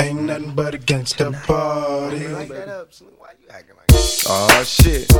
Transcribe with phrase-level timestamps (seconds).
[0.00, 2.24] Ain't nothing but a gangsta party.
[4.26, 5.10] Oh shit.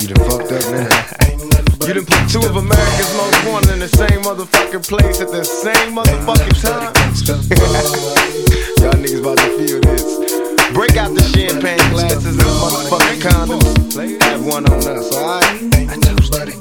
[0.00, 1.86] You done fucked up now.
[1.86, 5.44] You done put two of America's most wanted in the same motherfucking place at the
[5.44, 6.94] same motherfucking time.
[8.80, 10.29] Y'all niggas about to feel this.
[10.72, 14.22] Break out the champagne glasses and motherfucking condoms.
[14.22, 15.44] Have one on us, alright?
[15.90, 16.52] I know, study.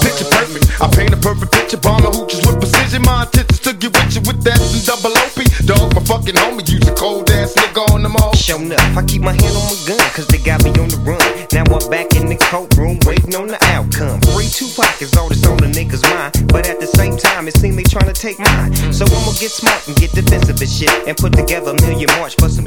[0.00, 0.80] Picture perfect.
[0.80, 1.76] I paint a perfect picture.
[1.78, 3.02] Bomb the hooches with precision.
[3.02, 5.38] My intentions to get with you with that and double OP.
[5.66, 6.66] Dog, my fucking homie.
[6.68, 8.34] Use a cold ass nigga on them all.
[8.34, 10.98] Show enough, I keep my hand on my gun, cause they got me on the
[11.02, 11.20] run.
[11.52, 14.20] Now I'm back in the courtroom, waiting on the outcome.
[14.32, 16.32] Free Tupac is all that's on the nigga's mind.
[16.48, 18.72] But at the same time, it seems they trying to take mine.
[18.92, 20.94] So I'ma get smart and get defensive and shit.
[21.06, 22.64] And put together a million march for some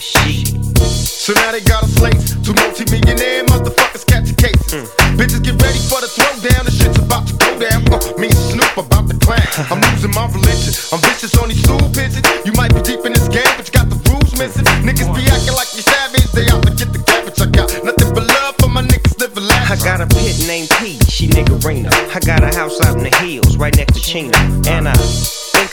[0.00, 2.44] So now they got us laced.
[2.44, 4.90] Two multi-millionaire motherfuckers catch cases.
[5.14, 6.66] Bitches get ready for the throwdown.
[6.66, 7.86] The shit's about to go down.
[7.94, 9.40] Uh, me and Snoop about to clan.
[9.70, 10.74] I'm losing my religion.
[10.90, 12.26] I'm vicious on these stool pigeons.
[12.44, 14.66] You might be deep in this game, but you got the rules missing.
[14.82, 16.26] Niggas be acting like you savage.
[16.34, 17.38] They out to get the cabbage.
[17.38, 20.98] I got nothing but love for my niggas living I got a pit named P,
[21.06, 21.94] she niggerina.
[22.10, 24.36] I got a house out in the hills, right next to Chino.
[24.66, 24.94] And I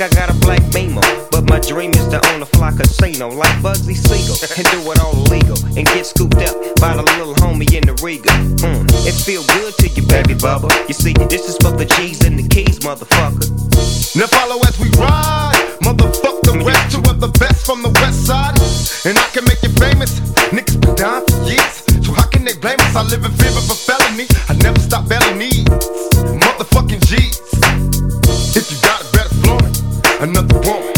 [0.01, 1.05] I got a black Beamer.
[1.29, 4.33] But my dream is to own a fly casino like Bugsy Siegel.
[4.57, 5.57] And do it all illegal.
[5.77, 8.33] And get scooped up by the little homie in the Riga.
[8.65, 10.73] Mm, it feel good to you, baby bubba.
[10.87, 13.45] You see, this is for the G's and the keys, motherfucker.
[14.17, 15.61] Now follow as we ride.
[15.85, 18.57] Motherfuck the rest, two of the best from the west side.
[19.05, 20.19] And I can make you famous.
[20.49, 21.85] Niggas been down for years.
[22.01, 22.95] So how can they blame us?
[22.95, 24.25] I live in fear of a felony.
[24.49, 25.69] I never stop belly needs.
[26.41, 27.60] Motherfucking G's.
[30.21, 30.90] Another one.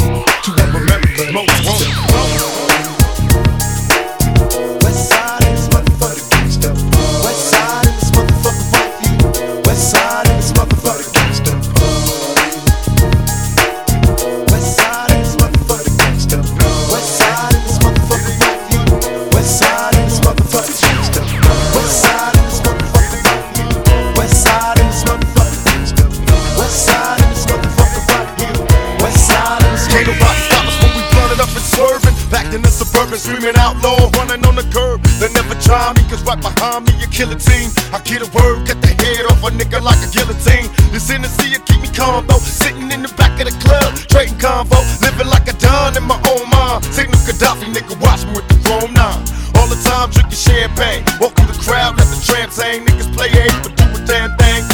[33.23, 34.99] Screaming outlaw, running on the curb.
[35.23, 37.71] They never try me, cause right behind me, a team.
[37.95, 40.67] I get a word, get the head off a nigga like a guillotine.
[40.91, 42.43] This Hennessy, you keep me calm though.
[42.43, 44.75] Sitting in the back of the club, trading convo.
[44.99, 46.83] Living like a don in my own mind.
[46.91, 49.23] Signal Gaddafi, nigga, watch me with the chrome nine.
[49.55, 51.07] All the time drinking champagne.
[51.15, 52.83] Through the crowd, let the tramp sing.
[52.83, 54.67] Niggas play eight, but do a damn thing.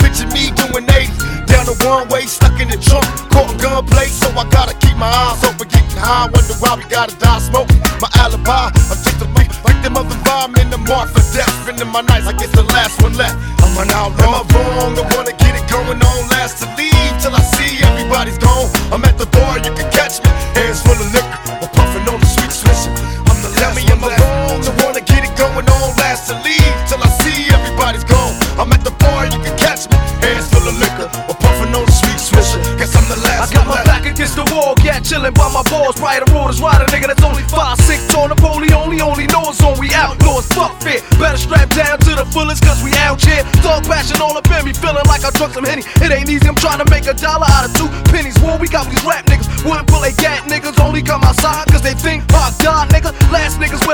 [0.00, 1.32] Picture me doing 80
[1.62, 4.96] down the one way, stuck in the trunk, caught in gunplay, so I gotta keep
[4.96, 5.51] my eyes open,
[6.02, 6.26] high.
[6.34, 7.78] Wonder why we gotta die smoking.
[8.02, 10.18] My alibi, I'm just a beat, like them other
[10.60, 11.50] in the mark for death.
[11.62, 13.38] Spending my nights, I get the last one left.
[13.62, 14.42] I'm an outlaw.
[14.42, 14.98] Am I wrong?
[14.98, 15.31] I wanna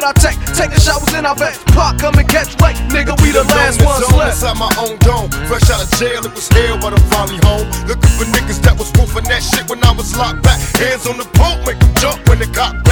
[0.09, 1.67] Last niggas our tech, take the showers in our vest.
[1.67, 4.41] Pac come and catch wreck, nigga, we the last ones left.
[4.41, 5.29] Inside my own dome.
[5.47, 7.69] Fresh out of jail, it was hell, but I'm finally home.
[7.87, 10.61] Looking for niggas that was wolfing that shit when I was locked back.
[10.81, 12.88] Hands on the pump, make them jump when they got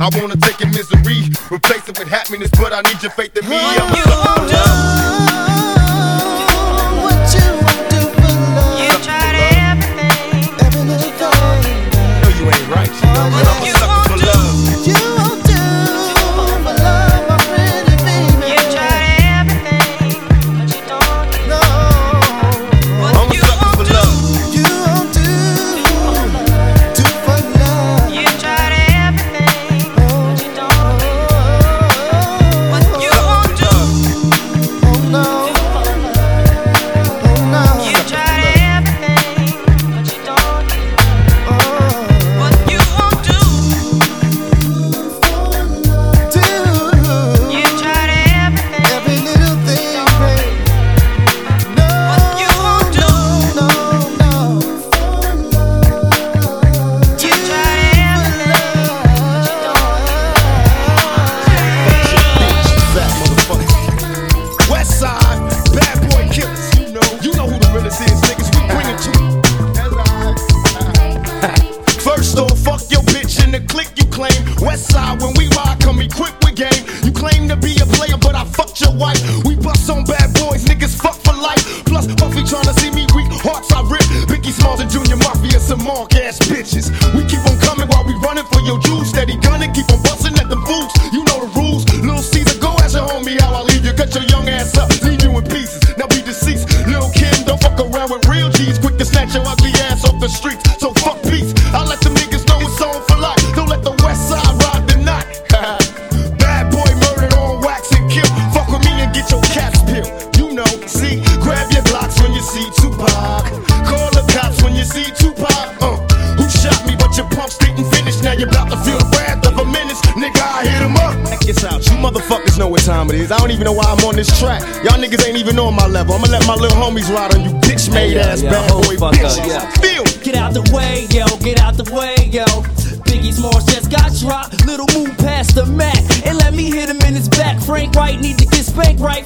[0.00, 2.49] I wanna take your misery, replace it with happiness.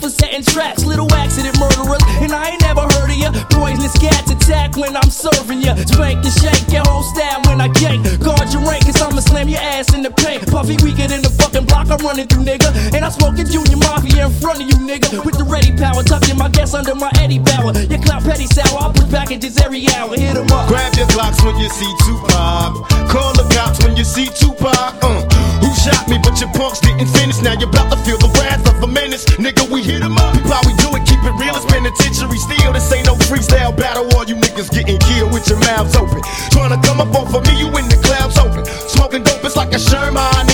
[0.04, 2.02] for setting traps, little accident murderers.
[2.20, 3.32] And I ain't never heard of ya.
[3.48, 5.74] Poisonous cats attack when I'm serving ya.
[5.76, 8.04] Spank and shake your whole style when I gank.
[8.20, 10.46] Guard your rank, cause I'ma slam your ass in the paint.
[10.50, 11.53] Puffy weaker than the fuck
[11.84, 12.68] block I'm running through, nigga.
[12.94, 15.24] And I smoke smoking junior mafia in front of you, nigga.
[15.24, 17.72] With the ready power, tucking my gas under my Eddie Bauer.
[17.88, 20.14] Your clout petty sour, I put packages every hour.
[20.16, 20.68] Hit 'em up.
[20.68, 22.74] Grab your blocks when you see Tupac.
[23.08, 25.02] Call the cops when you see Tupac.
[25.02, 25.22] Uh.
[25.62, 26.18] Who shot me?
[26.22, 27.40] But your punks didn't finish.
[27.40, 29.68] Now you're about to feel the wrath of a menace, nigga.
[29.70, 30.36] We hit 'em up.
[30.46, 31.04] Why we do it?
[31.06, 31.54] Keep it real.
[31.56, 32.72] It's penitentiary steel.
[32.72, 34.06] This ain't no freestyle battle.
[34.14, 36.20] All you niggas getting killed with your mouths open.
[36.50, 38.64] Trying to come up off of me, you in the clouds open.
[38.88, 40.53] Smoking dope, it's like a Sherman.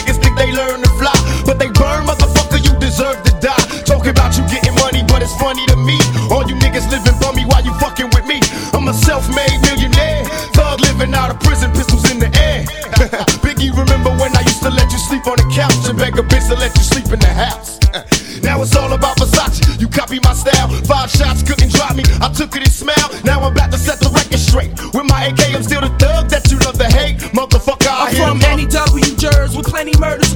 [16.11, 17.79] Beg a bitch to let you sleep in the house?
[17.95, 18.05] Uh,
[18.43, 19.81] now it's all about Versace.
[19.81, 20.69] You copy my style.
[20.85, 22.05] Five shots couldn't drop me.
[22.21, 23.25] I took it and smiled.
[23.25, 24.71] Now I'm about to set the record straight.
[24.95, 27.19] With my AK, I'm still the thug that you love to hate.
[27.35, 28.69] Motherfucker, I I'm from.
[28.71, 30.30] W jurors with plenty murders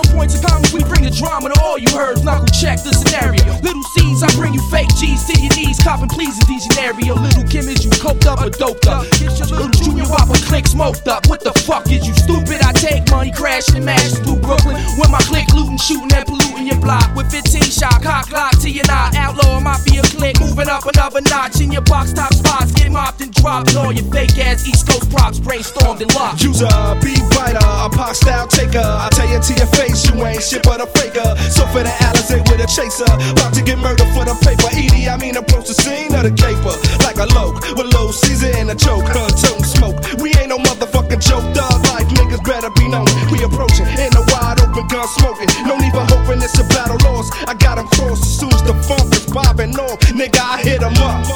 [0.00, 2.24] No points of comments, we bring the drama to all you heard.
[2.24, 3.44] Knuckle check the scenario.
[3.60, 5.78] Little Cease, I bring you fake G's to your knees.
[5.80, 7.16] Copping please in scenario.
[7.16, 9.04] Little Kim is you coked up or doped up.
[9.20, 11.28] Little Junior Whopper click smoked up.
[11.28, 12.62] What the fuck is you stupid?
[12.64, 14.76] I take money, crashing and mash through Brooklyn.
[14.96, 17.12] When my click looting, shooting and polluting your block.
[17.14, 19.16] With 15 shot, cock lock to your knot.
[19.16, 21.60] Outlaw mafia click, moving up another notch.
[21.60, 23.76] In your box top spots, get mopped and dropped.
[23.76, 26.42] All your fake ass East Coast props brainstormed and locked.
[26.42, 26.68] User,
[27.02, 28.80] be writer, a pop style taker.
[28.80, 31.36] I tell you to your face, you ain't shit but a faker.
[31.50, 34.68] So for the Alizé with a chaser, about to get murdered for the paper.
[34.74, 36.74] Edie, I mean approach the scene of the caper
[37.06, 39.06] like a loke with low season and a choke.
[39.06, 39.98] Her tongue smoke.
[40.18, 41.46] We ain't no motherfucking joke.
[41.54, 43.06] Dog like niggas better be known.
[43.30, 45.50] We approaching in a wide open gun smoking.
[45.66, 47.32] No need for hoping it's a battle lost.
[47.46, 49.98] I got 'em crossed as soon as the funk is bobbing off.
[50.10, 51.26] Nigga, I hit hit 'em up.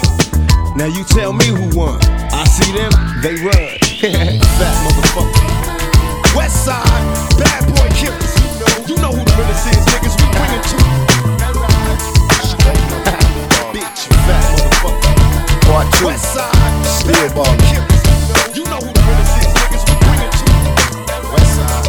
[0.77, 1.99] Now you tell me who won.
[2.33, 2.93] I see them,
[3.23, 3.55] they run.
[4.59, 6.37] Fat motherfucker.
[6.37, 6.94] West side,
[17.35, 17.59] ballin'.
[17.71, 18.03] killers.
[18.57, 19.85] You know who the realest is, niggas.
[19.89, 20.45] We bring it to
[21.33, 21.87] West side.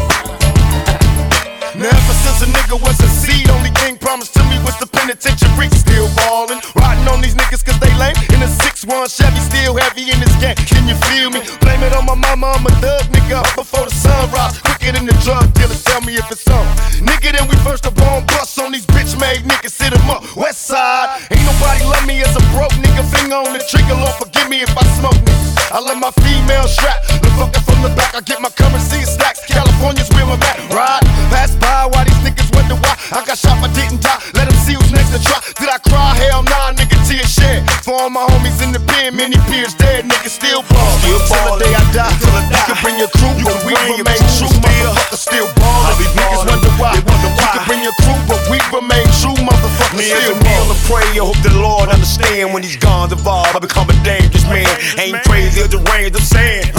[1.76, 4.86] Now ever since a nigga was a seed, only thing promised to me was the
[4.86, 5.68] penitentiary.
[5.76, 8.16] Still ballin', riding on these niggas cause they lame.
[8.32, 10.56] In a 6-1 Chevy, still heavy in this game.
[10.70, 11.40] Can you feel me?
[11.60, 13.42] Blame it on my mama, I'm a thug nigga.
[13.54, 15.76] Before the sunrise, quicker than the drug dealer.
[15.84, 16.64] Tell me if it's on.
[17.04, 19.72] Nigga, then we first up on bus on these bitch made niggas.
[19.76, 21.08] Sit 'em up, West Side.
[21.30, 23.04] Ain't nobody love me as a broke nigga.
[23.12, 25.54] Finger on the trigger, Lord forgive me if I smoke niggas.
[25.74, 28.14] I let my female strap, the fucker from the back.
[28.14, 29.42] I get my currency in stacks.
[29.46, 30.58] California's where I'm at.
[30.70, 31.02] Ride,
[31.34, 34.22] pass by while these niggas wonder why I got shot, but didn't die.
[34.38, 35.42] Let them see who's next to try.
[35.58, 36.14] Did I cry?
[36.22, 37.66] Hell nah, nigga, tear shed.
[37.82, 40.90] For all my homies in the pen, many peers dead, niggas still ball.
[41.02, 41.58] Still ball.
[41.58, 42.14] Till the day I die.
[42.22, 42.54] Till I die.
[42.54, 44.52] You can bring your crew, but we remain true.
[44.62, 45.90] Motherfucker still ball.
[45.98, 46.94] Niggas wonder why.
[46.94, 49.34] You can bring your crew, but we remain true.
[49.42, 50.75] Motherfucker Me still ball.
[50.86, 53.54] Pray, I hope the Lord understand when these guns evolve.
[53.54, 54.66] I become a dangerous man.
[54.98, 56.70] Ain't crazy the range of sand.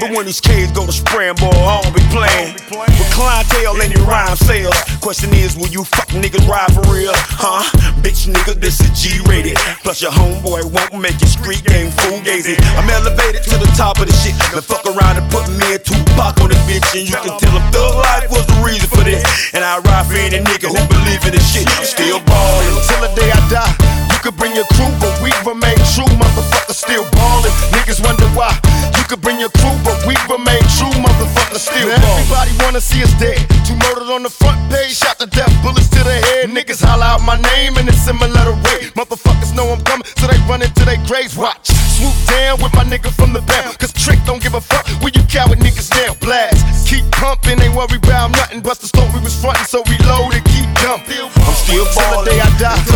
[0.00, 0.92] But when these kids go to
[1.40, 2.54] boy, I don't be playing.
[2.70, 4.76] With clientele and your rhyme sales.
[5.00, 7.12] Question is, will you fuck niggas ride for real?
[7.14, 7.64] Huh?
[8.04, 9.56] Bitch nigga, this is G rated.
[9.82, 12.54] Plus your homeboy won't make your street game fool fugazi.
[12.76, 14.36] I'm elevated to the top of the shit.
[14.52, 16.84] Then fuck around and put me and Tupac on this bitch.
[16.94, 19.24] And you can tell him thug life was the reason for this.
[19.54, 21.66] And I ride for any nigga who believe in this shit.
[21.66, 22.84] I'm still ballin'.
[22.86, 23.53] Till the day I die.
[23.54, 26.10] You could bring your crew, but we remain true.
[26.18, 27.54] Motherfucker still ballin'.
[27.70, 28.50] Niggas wonder why.
[28.98, 30.90] You could bring your crew, but we remain true.
[30.98, 32.18] Motherfucker still ballin'.
[32.18, 33.38] Everybody wanna see us dead.
[33.62, 36.50] Two murdered on the front page, shot to death, bullets to the head.
[36.50, 38.90] Niggas holler out my name in a similar way.
[38.98, 41.36] Motherfuckers know I'm coming, so they run into their graves.
[41.36, 41.70] Watch.
[41.94, 43.78] Swoop down with my nigga from the band.
[43.78, 46.14] Cause Trick don't give a fuck where you coward niggas now.
[46.18, 46.58] Blast.
[46.88, 48.62] Keep pumping, ain't worry about nothing.
[48.62, 51.22] Bust the story was frontin', so we load and keep dumping.
[51.22, 52.02] I'm still ballin'.
[52.02, 52.93] Till the day I die.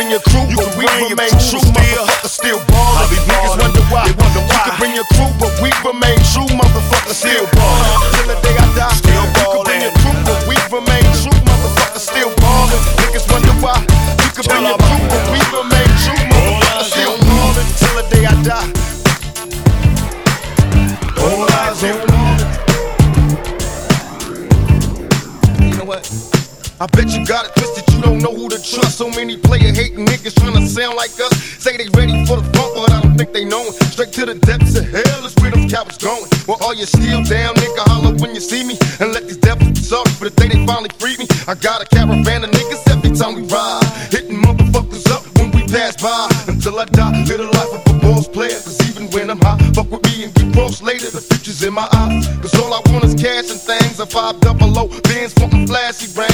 [0.00, 1.60] Bring your crew, You but we remain true.
[1.60, 1.76] still.
[1.76, 3.20] Motherfucker still ballin'.
[3.28, 4.08] Niggas wonder why.
[4.08, 6.48] They wonder You can bring your crew, but we remain true.
[6.56, 7.59] Motherfucker still ballin'.
[26.80, 28.96] I bet you got it twisted, you don't know who to trust.
[28.96, 31.36] So many player hating niggas trying to sound like us.
[31.60, 33.76] Say they ready for the funk, but I don't think they know it.
[33.92, 36.24] Straight to the depths of hell is where them cowards going.
[36.48, 38.80] Well, all you still down, nigga, holler when you see me.
[38.96, 41.28] And let these devils be sorry for the day they finally freed me.
[41.44, 43.84] I got a caravan of niggas every time we ride.
[44.08, 46.32] Hitting motherfuckers up when we pass by.
[46.48, 48.56] Until I die, live the life of a boss player.
[48.56, 51.12] Cause even when I'm high, fuck with me and get cross later.
[51.12, 52.24] The future's in my eyes.
[52.40, 54.00] Cause all I want is cash and things.
[54.00, 56.29] A five double O, bands wanting flashy rings.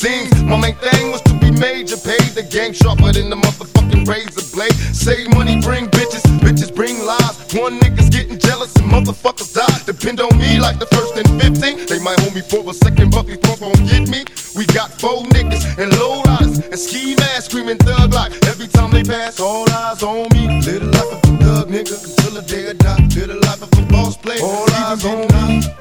[0.00, 4.08] seems my main thing was to be major, paid the game sharper than the motherfucking
[4.08, 4.72] razor blade.
[4.96, 7.36] Save money, bring bitches, bitches bring lies.
[7.52, 9.78] One nigga's getting jealous and motherfuckers die.
[9.84, 11.84] Depend on me like the first and 15.
[11.84, 14.24] They might hold me for a second, but before won't get me.
[14.56, 18.32] We got four niggas and low riders and ski masks screaming thug life.
[18.48, 20.48] Every time they pass, all eyes on me.
[20.64, 23.04] Little life of a thug nigga until the day I die.
[23.20, 24.40] Little life of a boss player.
[24.40, 25.79] All eyes on me.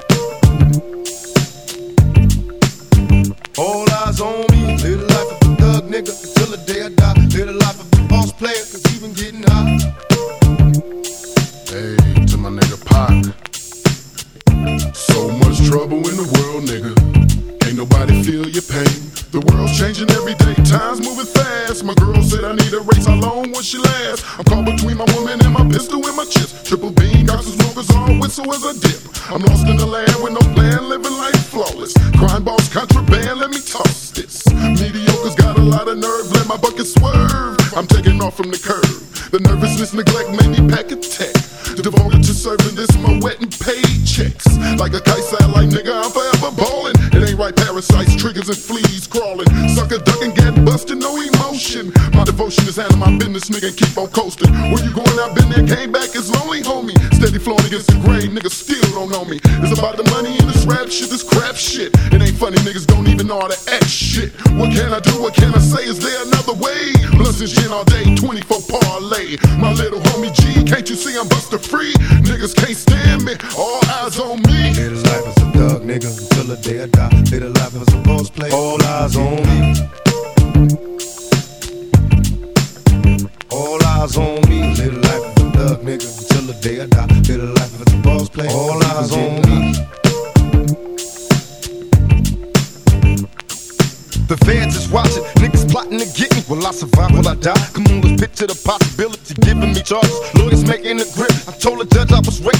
[4.21, 4.58] On me.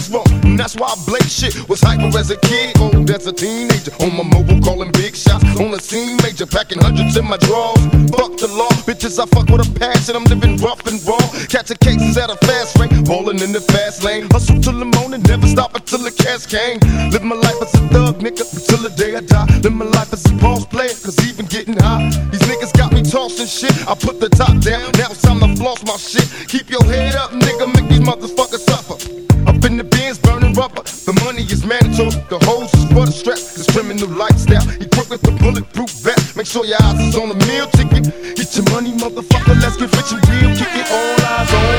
[0.10, 1.68] Wrong, and that's why I blame shit.
[1.70, 3.92] Was hyper as a kid, old as a teenager.
[4.02, 5.44] On my mobile, calling big shots.
[5.60, 7.80] On the scene, major, packing hundreds in my drawers.
[8.14, 9.20] Fuck the law, bitches.
[9.20, 10.16] I fuck with a passion.
[10.16, 11.20] I'm living rough and raw.
[11.48, 14.28] Catching cases at a fast rate, balling in the fast lane.
[14.32, 16.80] Hustle till the morning, never stop until the cash came.
[17.12, 19.48] Live my life as a thug, nigga, until the day I die.
[19.64, 22.10] Live my life as a boss player, cause even getting high.
[22.32, 23.76] These niggas got me tossing shit.
[23.88, 26.28] I put the top down, now it's time to floss my shit.
[26.48, 29.29] Keep your head up, nigga, make these motherfuckers suffer.
[29.60, 30.84] Up in the bins, burning rubber.
[30.84, 33.36] The money is mandatory, the hose is for the strap.
[33.36, 36.38] This criminal lifestyle, equipped with the bulletproof vest.
[36.38, 38.08] Make sure your eyes is on the meal ticket.
[38.38, 40.56] Get your money, motherfucker, let's get rich and real.
[40.56, 41.79] Kick it, all eyes on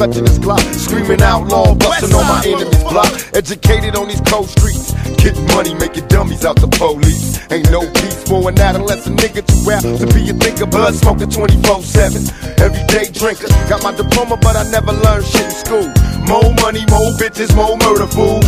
[0.00, 3.12] Clutching this Glock, screaming outlaw, busting on my enemy's block.
[3.34, 7.36] Educated on these cold streets, getting money, making dummies out the police.
[7.52, 11.26] Ain't no peace for an adolescent nigga too rap to be a thinker, blood smoker
[11.26, 12.32] 24/7.
[12.64, 15.88] Everyday drinker, got my diploma, but I never learned shit in school.
[16.24, 18.40] More money, more bitches, more murder, fool.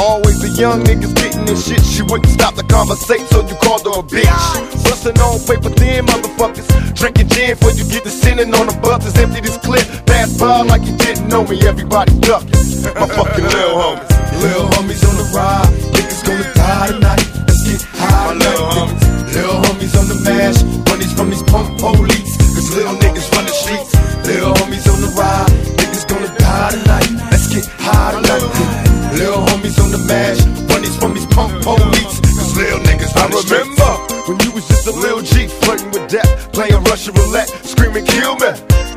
[0.00, 1.84] Always the young niggas getting this shit.
[1.84, 4.82] She wouldn't stop the conversation, so you called her a bitch.
[4.82, 6.66] Bustin' on paper thin motherfuckers.
[6.94, 9.14] Drinking gin before you get to sinning on the buses.
[9.16, 11.60] Empty this clip, pass by like you didn't know me.
[11.66, 12.50] Everybody ducking.
[12.96, 14.08] My fucking little homies.
[14.40, 17.24] Little homies on the ride, niggas gonna die tonight.
[17.46, 19.34] Let's get high My little tonight.
[19.36, 22.36] Little homies on the mash, bunnies from these punk police.
[22.56, 23.92] Cause little niggas run the streets.
[24.26, 27.10] Little homies on the ride, niggas gonna die tonight.
[27.30, 29.12] Let's get high tonight.
[29.12, 32.16] Little homies on the mash, bunnies from these punk police.
[32.24, 33.52] Cause little niggas I run the streets.
[33.52, 33.92] I remember
[34.26, 38.40] when you was just a little G flirting with death, playing Russian roulette, screaming kill
[38.40, 38.50] me.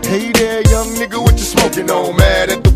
[0.08, 0.63] Hey there, young nigga, what
[1.78, 2.14] you know.
[2.14, 2.73] Mad at the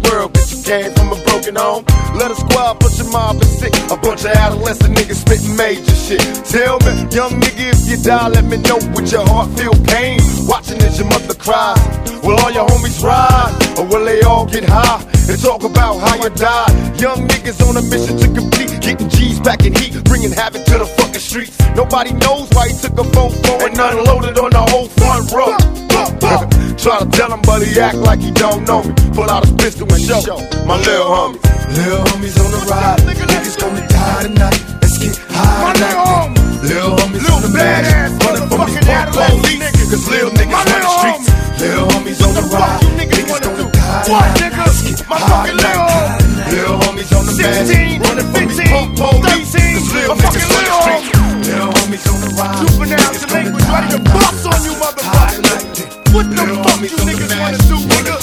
[0.67, 1.85] came from a broken home.
[2.19, 5.95] Let a squad, bunch of mob and sick, a bunch of adolescent niggas spitting major
[5.95, 6.19] shit.
[6.43, 8.75] Tell me, young nigga, if you die, let me know.
[8.91, 11.79] With your heart feel pain, watching as your mother cries.
[12.21, 14.99] Will all your homies ride, or will they all get high
[15.31, 16.99] and talk about how you died?
[16.99, 20.79] Young niggas on a mission to complete, getting G's back in heat, bringing havoc to
[20.79, 21.55] the fucking streets.
[21.75, 25.55] Nobody knows why he took a phone phone and unloaded on the whole front row.
[26.77, 28.93] Try to tell him, but he act like he don't know me.
[29.13, 31.39] Pull out his pistol and show my little homie.
[31.75, 34.59] Little homies on the ride, niggas gonna die tonight.
[34.81, 36.33] Let's get high tonight.
[36.63, 37.91] Little homies on the mash,
[38.23, 39.61] running from these punk police.
[39.91, 41.27] Cause little niggas run the streets.
[41.61, 44.65] Little homies on the ride, niggas gonna die tonight.
[44.65, 46.17] Let's get high tonight.
[46.49, 47.69] Little homies on the mash,
[48.01, 49.51] running from these punk police.
[49.53, 51.09] Cause little niggas run the streets.
[51.45, 54.17] Little homies on the ride, niggas gonna die tonight.
[54.47, 55.96] on you, motherfucker.
[56.17, 58.17] What the fuck you niggas wanna do, nigga?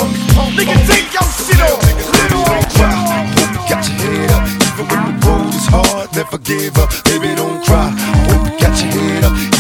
[0.59, 1.79] Nigga, take your shit off.
[3.71, 7.65] Got your head up, even when the road is hard, never give up, baby don't
[7.65, 7.95] cry.
[8.27, 9.54] Hope you got your head up,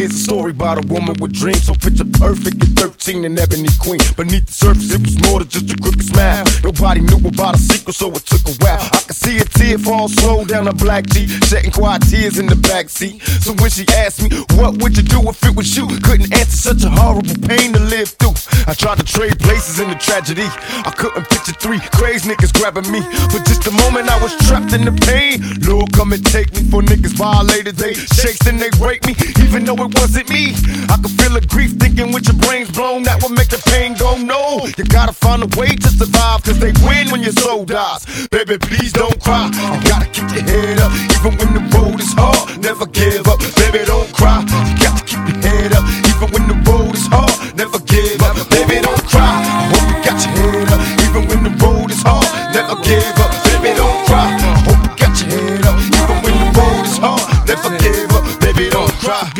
[0.00, 3.68] here's a story about a woman with dreams so picture perfect at 13 and ebony
[3.78, 4.00] queen.
[4.16, 6.44] Beneath the surface, it was more than just a crooked smile.
[6.64, 8.80] Nobody knew about a secret, so it took a while.
[8.80, 12.46] I could see a tear fall slow down her black cheek, shedding quiet tears in
[12.46, 13.20] the back seat.
[13.44, 15.86] So when she asked me, what would you do if it was you?
[16.00, 18.40] Couldn't answer such a horrible pain to live through.
[18.66, 20.48] I tried to trade places in the tragedy.
[20.88, 23.00] I couldn't picture three crazy niggas grabbing me.
[23.28, 25.44] For just a moment, I was trapped in the pain.
[25.68, 27.76] Lord, come and take me for niggas violated.
[27.76, 30.54] They shakes and they break me, even though it wasn't me.
[30.88, 33.02] I could feel the grief thinking with your brains blown.
[33.04, 34.66] That would make the pain go no.
[34.76, 38.28] You gotta find a way to survive, cause they win when your soul dies.
[38.28, 39.46] Baby, please don't cry.
[39.46, 42.60] You gotta keep your head up, even when the road is hard.
[42.62, 44.44] Never give up, baby, don't cry.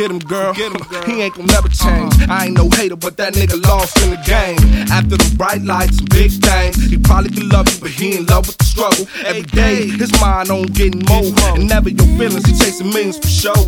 [0.08, 0.52] Don't cry.
[0.52, 1.02] Get him, girl.
[1.04, 2.14] He ain't gonna never change.
[2.28, 4.58] I ain't no hater, but that nigga lost in the game.
[4.90, 8.26] After the bright lights and big things, he probably could love you, but he in
[8.26, 9.06] love with the struggle.
[9.24, 11.28] Every day, his mind on getting more.
[11.54, 13.58] And never your feelings, he chasing millions for show.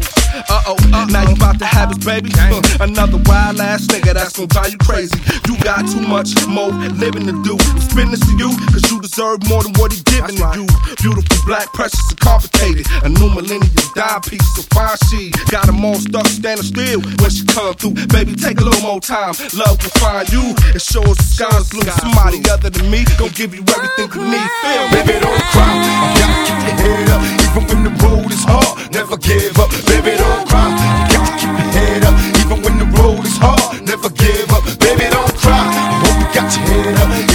[0.48, 2.30] Uh oh, now you about to have his baby.
[2.38, 5.18] Uh, another wild ass nigga that's gonna drive you crazy.
[5.46, 7.58] You got too much more living to do.
[7.80, 10.66] Spin this to you, cause you deserve more than what he giving to you.
[11.02, 12.86] Beautiful, black, precious, and complicated.
[13.04, 17.30] A new millennium dime piece, so fine she got them all stuck standing still when
[17.30, 17.94] she come through.
[18.08, 19.34] Baby, take a little more time.
[19.52, 20.42] Love will find you.
[20.72, 21.84] It shows the sky's blue.
[22.00, 24.48] Somebody other than me gon' give you everything you need.
[24.64, 24.84] Feel?
[24.96, 25.72] Baby, don't cry.
[25.76, 28.72] You gotta keep your head up, even when the road is hard.
[28.92, 29.70] Never give up.
[29.86, 30.68] Baby, don't cry.
[30.68, 33.80] You got to keep your head up, even when the road is hard.
[33.86, 34.64] Never give up.
[34.80, 35.56] Baby, don't cry.
[35.56, 37.31] I hope you got your head up,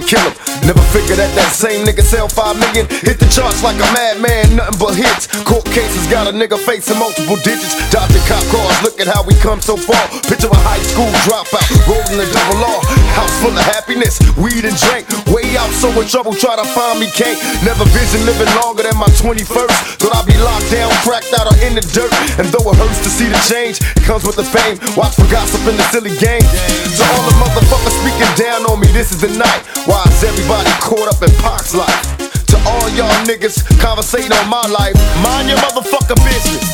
[0.00, 0.35] to kill him.
[0.66, 2.90] Never figured that that same nigga sell five million.
[3.06, 5.30] Hit the charts like a madman, nothing but hits.
[5.46, 7.78] Court cases got a nigga facing multiple digits.
[7.94, 10.02] Dodging cop cars, look at how we come so far.
[10.26, 12.82] Picture a high school dropout, rolling the double R.
[13.14, 15.06] House full of happiness, weed and drink.
[15.30, 17.38] Way out, so in trouble, try to find me, can't.
[17.62, 20.02] Never vision living longer than my 21st.
[20.02, 22.10] Thought I'd be locked down, cracked out, or in the dirt.
[22.42, 24.82] And though it hurts to see the change, it comes with the fame.
[24.98, 26.42] Watch for gossip in the silly game.
[26.42, 29.62] To all the motherfuckers speaking down on me, this is the night.
[29.86, 32.16] Why is everybody caught up in Pac's life?
[32.46, 36.64] To all y'all niggas conversating on my life, mind your motherfucking business.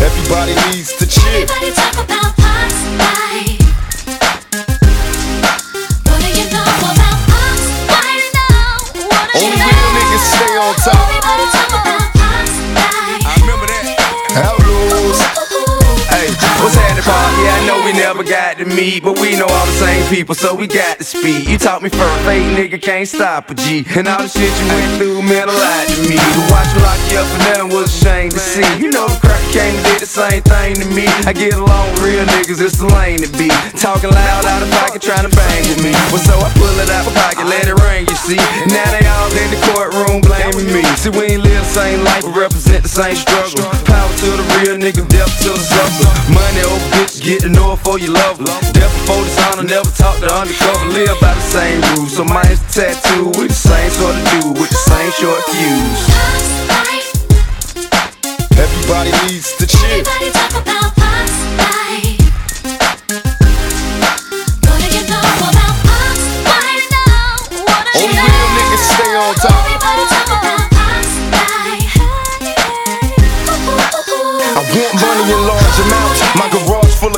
[0.00, 1.24] Everybody needs to chill.
[1.24, 3.62] Everybody talk about Pac's life.
[6.04, 8.78] What do you know about Pac's life now?
[9.08, 11.17] What do you Only real niggas stay on top.
[18.08, 21.04] Never got to meet, but we know all the same people, so we got to
[21.04, 21.46] speak.
[21.46, 23.84] You taught me first, fake nigga can't stop a G.
[23.84, 26.16] And all the shit you went through meant a lot to me.
[26.16, 28.64] To watch you lock you up for nothing was a shame to see.
[28.80, 31.04] You know crack came and did the same thing to me.
[31.28, 33.52] I get along with real niggas, it's the lane to be.
[33.76, 35.92] Talking loud out of pocket, trying to bang with me.
[36.08, 38.40] Well, so I pull it out my pocket, let it ring, you see.
[38.72, 40.80] Now they all in the courtroom blaming me.
[40.96, 43.68] See, we ain't live the same life, but represent the same struggle.
[43.84, 46.08] Power to the real nigga, death to the sucker.
[46.32, 48.44] Money over bitch, get to know her for you love her.
[48.72, 50.86] Death before dishonor, never talk to undercover.
[50.94, 52.16] Live by the same rules.
[52.16, 56.02] So mine's the tattoo with the same sort of dude, with the same short fuse.
[58.58, 59.80] Everybody needs to chill.
[59.84, 61.07] Everybody talk about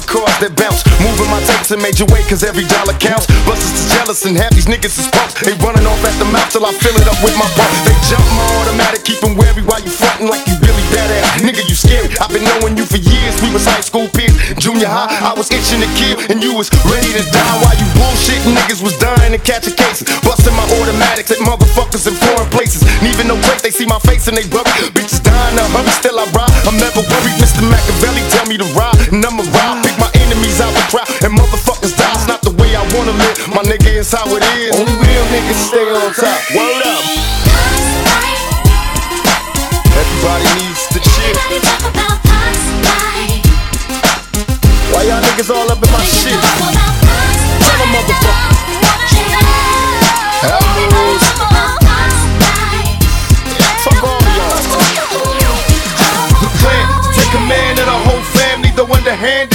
[0.00, 0.84] full cars that bounce.
[1.00, 3.26] Moving my tapes in major way, cause every dollar counts.
[3.44, 5.36] Busters is jealous and half these niggas is punks.
[5.40, 7.72] They running off at the mouth till I fill it up with my bump.
[7.84, 11.44] They jump my automatic, keep 'em wary while you frontin' like you really badass.
[11.44, 12.08] Nigga, you scary.
[12.20, 13.34] I've been knowing you for years.
[13.40, 14.36] We was high school peers.
[14.58, 16.16] Junior high, I was itching to kill.
[16.30, 20.08] And you was ready to die while you bullshit niggas was dying and catching cases.
[20.24, 22.84] Busting my automatics at motherfuckers in foreign places.
[23.02, 24.64] Even no break, they see my face and they bury.
[24.96, 26.52] Bitches dying to hurry, still I ride.
[26.68, 27.36] I'm never worried.
[27.42, 27.62] Mr.
[27.64, 29.89] Machiavelli tell me to ride, and I'ma ride.
[30.60, 32.12] Pick my enemies out the crowd, and motherfuckers die.
[32.12, 33.48] It's not the way I wanna live.
[33.48, 34.76] My nigga, it's how it is.
[34.76, 36.40] Only real niggas stay on top.
[36.52, 37.04] Word up.
[39.96, 41.32] Everybody needs to chill.
[41.32, 43.40] Everybody talk about Pac's life.
[44.92, 46.36] Why y'all niggas all up in my shit?
[47.64, 48.48] Tell a motherfucker.
[50.40, 51.24] Outlaws.
[53.80, 54.60] Fuck all of y'all.
[56.40, 59.49] The plan to take command of the whole family, though underhanded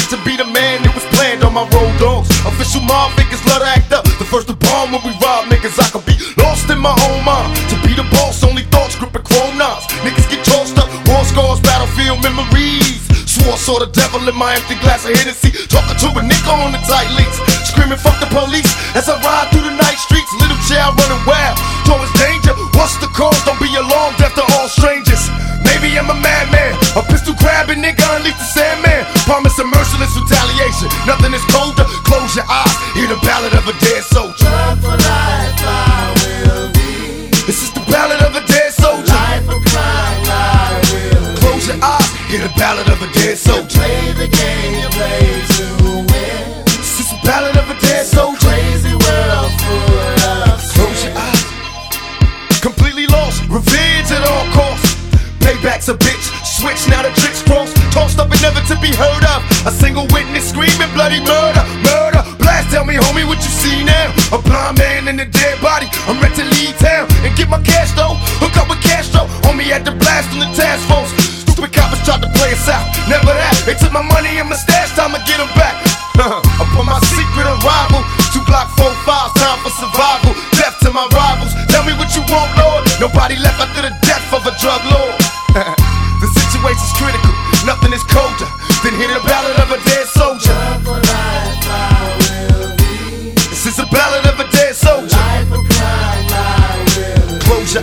[1.55, 2.27] my road dogs.
[2.43, 4.03] Official mob figures love to act up.
[4.19, 7.23] The first to bomb when we rob niggas, I could be lost in my own
[7.23, 7.55] mind.
[7.71, 9.87] To be the boss, only thoughts gripping chrome knives.
[10.03, 13.07] Niggas get tossed up, war scars, battlefield memories.
[13.23, 15.55] Swore saw the devil in my empty glass of Hennessy.
[15.71, 17.39] Talking to a nigga on the tight links.
[17.63, 18.67] Screaming, fuck the police.
[18.91, 21.55] As I ride through the night streets, little child running wild.
[21.87, 22.51] Towards danger.
[22.75, 23.39] What's the cause?
[23.47, 25.23] Don't be alarmed after all strangers.
[25.63, 26.75] Maybe I'm a madman.
[26.99, 28.49] A pistol grabbing nigga, unleash the
[30.81, 31.07] retaliation.
[31.07, 31.85] Nothing is colder.
[32.03, 32.75] Close your eyes.
[32.93, 34.45] Hear the ballad of a dead soldier.
[34.45, 37.29] Life will be.
[37.45, 39.13] This is the ballad of a dead soldier.
[39.13, 39.69] Life will be.
[41.39, 42.09] Close your eyes.
[42.29, 43.64] Hear the ballad of a dead soldier.
[58.67, 59.45] To be heard of.
[59.69, 61.62] A single witness screaming bloody murder.
[61.86, 62.21] Murder.
[62.41, 64.10] Blast, tell me, homie, what you see now?
[64.34, 65.86] A blind man in a dead body.
[66.10, 68.17] I'm ready to leave town and get my cash though.
[68.41, 69.30] Hook up with Castro.
[69.45, 71.13] Homie at the blast on the task force.
[71.45, 72.86] Stupid coppers tried to play us out.
[73.06, 73.54] Never that.
[73.69, 74.93] They took my money and my stash.
[74.97, 75.78] Time to get them back.
[76.17, 78.01] I put my secret arrival.
[78.34, 79.34] Two block four fives.
[79.38, 80.34] Time for survival.
[80.58, 81.54] Death to my rivals.
[81.69, 82.82] Tell me what you want, Lord.
[82.97, 85.17] Nobody left after the death of a drug lord.
[86.21, 87.24] the situation's critical.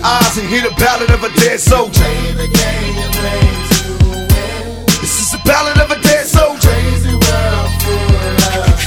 [0.05, 2.03] Eyes and hear the ballad of a dead soldier.
[5.01, 6.75] This is a ballad of a dead soldier.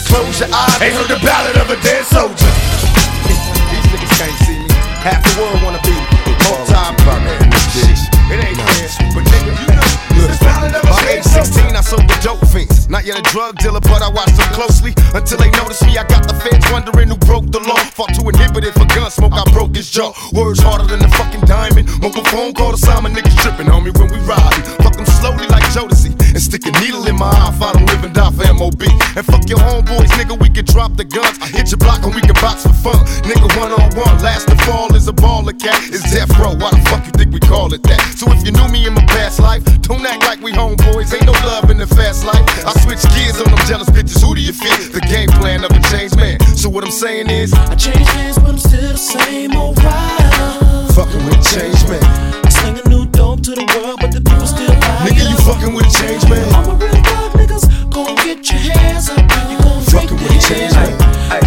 [0.08, 2.52] Close your eyes and hear the ballad of a dead soldier.
[3.28, 4.68] These niggas can't see me.
[5.04, 5.85] Half the world wanna
[13.06, 14.94] yet a drug dealer, but I watch them closely.
[15.14, 17.78] Until they notice me, I got the feds wondering who broke the law.
[17.94, 20.12] Fought to inhibit it for gun smoke, I broke his jaw.
[20.34, 21.88] Words harder than a fucking diamond.
[22.02, 24.64] Mobile phone call to Simon, niggas tripping, homie, when we riding.
[24.82, 26.15] Fuck them slowly like Jodeci.
[26.36, 28.84] And stick a needle in my eye if I don't live and die for MOB.
[29.16, 31.40] And fuck your homeboys, nigga, we can drop the guns.
[31.40, 33.00] I hit your block and we can box for fun.
[33.24, 35.80] Nigga, one on one, last to fall is a baller cat.
[35.96, 38.04] It's death row, why the fuck you think we call it that?
[38.20, 41.16] So if you knew me in my past life, don't act like we homeboys.
[41.16, 42.44] Ain't no love in the fast life.
[42.68, 44.20] I switch gears on them jealous bitches.
[44.20, 44.76] Who do you fear?
[44.92, 46.44] The game plan of a changed man.
[46.60, 50.92] So what I'm saying is, I changed hands, but I'm still the same old rider.
[51.00, 52.35] fucking with a changed man.
[55.46, 56.54] Fucking with a change man.
[56.54, 57.90] I'm a real dog, niggas.
[57.92, 60.98] Go and get your hands up and you gon' Fucking with a changed man.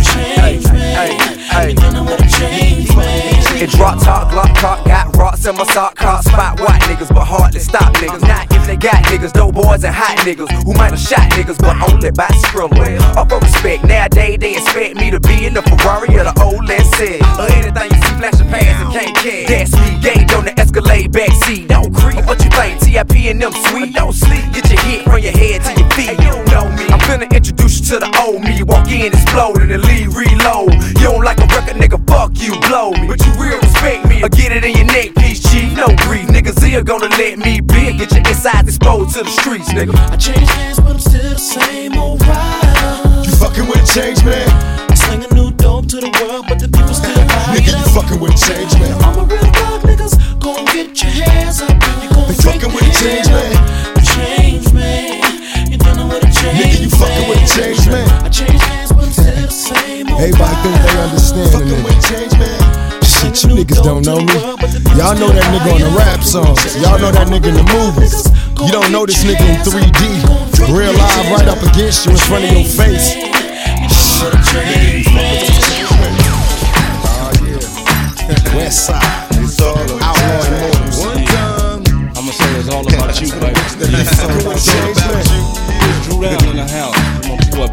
[0.05, 1.67] Change man.
[1.67, 3.28] Beginning with a change man.
[3.61, 6.23] It drop top, Glock cock, got rocks in my sock cock.
[6.23, 8.23] Spot white niggas, but hardly stop niggas.
[8.23, 11.59] Not if they got niggas, dope boys and hot niggas who might have shot niggas,
[11.59, 13.17] but only by Skrilla.
[13.17, 16.71] Up for respect, nowadays they expect me to be in the Ferrari or the old
[16.71, 17.19] Lexus.
[17.35, 19.49] Or anything you see flashing past and can't catch.
[19.51, 21.67] That's me, gauge on the Escalade backseat.
[21.67, 22.79] Don't creep, what you think?
[22.79, 24.55] TIP and them sweet, don't sleep.
[24.55, 25.88] Get your hit from your head to your
[27.89, 28.63] to the old me.
[28.63, 30.77] Walk in, explode, and then leave, reload.
[31.01, 33.09] You don't like a record, nigga, fuck you, blow me.
[33.09, 35.73] But you real respect me, or get it in your neck piece, chief.
[35.73, 37.89] No grief, niggas here gonna let me be.
[37.89, 39.97] and Get your insides exposed to the streets, nigga.
[40.13, 43.25] I changed hands, but I'm still the same old rider.
[43.25, 44.49] You fucking with a changed man.
[44.95, 47.89] Sling a new dope to the world, but the people still buy Nigga, it you
[47.97, 49.18] fucking with a changed man.
[60.19, 61.79] Everybody think they understand Fucking it.
[61.87, 62.59] with a changed man.
[63.07, 64.35] Shit, you niggas don't know me.
[64.99, 66.59] Y'all know that nigga on the rap songs.
[66.83, 68.27] Y'all know that nigga in the movies.
[68.67, 70.27] You don't know this nigga in 3D.
[70.75, 73.15] Real live right up against you in front of your face.
[78.59, 79.29] West side.
[79.39, 80.99] It's all Outlaw Immortals.
[80.99, 81.87] One time.
[82.19, 83.55] I'ma say it's all about you, baby.
[83.55, 85.23] Fucking with a changed man.
[86.11, 86.99] Drew down in the house.
[87.23, 87.71] I'm gonna do a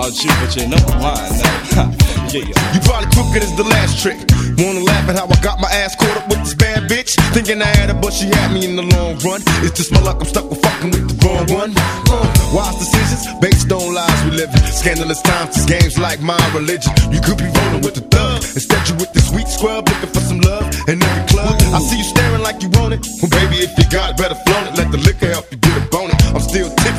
[0.00, 1.92] about you, but you know I'm lying now.
[2.32, 2.72] yeah.
[2.72, 4.16] You probably it as the last trick.
[4.56, 7.20] Wanna laugh at how I got my ass caught up with this bad bitch?
[7.36, 9.42] Thinking I had her, but she had me in the long run.
[9.60, 11.72] It's just my luck, I'm stuck with fucking with the wrong one.
[12.08, 12.26] Uh,
[12.56, 14.62] wise decisions based on lies we live in.
[14.72, 16.92] Scandalous times, these games like my religion.
[17.12, 18.40] You could be rolling with the thug.
[18.56, 21.54] Instead, you with this weak scrub looking for some love in every club.
[21.76, 23.04] I see you staring like you want it.
[23.20, 24.74] Well, baby, if you got it, better flaunt it.
[24.80, 25.59] Let the liquor help you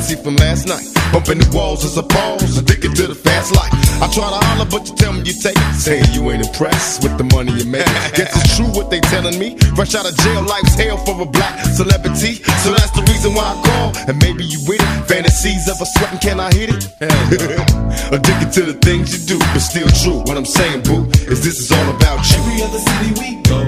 [0.02, 0.82] I'm still tipsy from last night.
[1.12, 3.70] Bumping the walls as a pause, addicted to the fast life.
[4.02, 5.74] I try to holler, but you tell me you take it.
[5.78, 7.86] Saying you ain't impressed with the money you make.
[8.18, 9.54] Guess it's true what they telling me.
[9.76, 12.42] Fresh out of jail, life's hell for a black celebrity.
[12.64, 13.88] So that's the reason why I call.
[14.08, 14.92] And maybe you with it.
[15.06, 16.82] Fantasies of a sweating, can I hit it?
[18.10, 20.18] Addicted to the things you do, but still true.
[20.26, 22.42] What I'm saying, boo, is this is all about you.
[22.42, 23.62] Every other city we go,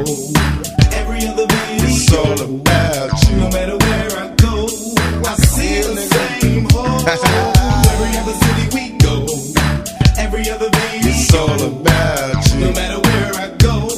[0.98, 1.86] every other video.
[1.86, 3.13] It's all about
[7.06, 9.26] every other city we go,
[10.16, 11.12] every other video.
[11.12, 12.60] It's all about you.
[12.60, 13.92] No matter where I go,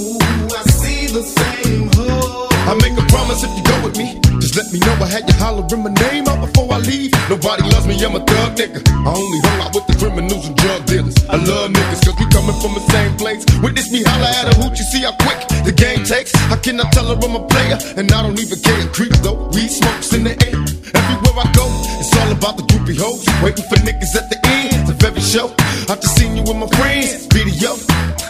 [0.50, 2.48] I see the same hole.
[2.66, 4.18] I make a promise if you go with me.
[4.40, 7.12] Just let me know I had you hollering my name out before I leave.
[7.30, 8.82] Nobody loves me, I'm a thug nigga.
[8.82, 11.14] I only hung out with the criminals and drug dealers.
[11.28, 13.46] I love niggas cause we coming from the same place.
[13.62, 16.34] Witness me holler at a hoot, you see how quick the game takes.
[16.50, 17.78] I cannot tell her I'm a player?
[17.96, 18.86] And I don't even care.
[18.90, 20.75] Creep though, weed smokes in the air.
[20.94, 21.66] Everywhere I go,
[21.98, 23.26] it's all about the groupie hoes.
[23.42, 25.52] Waiting for niggas at the end of every show.
[25.88, 27.74] I just seen you with my friends, video.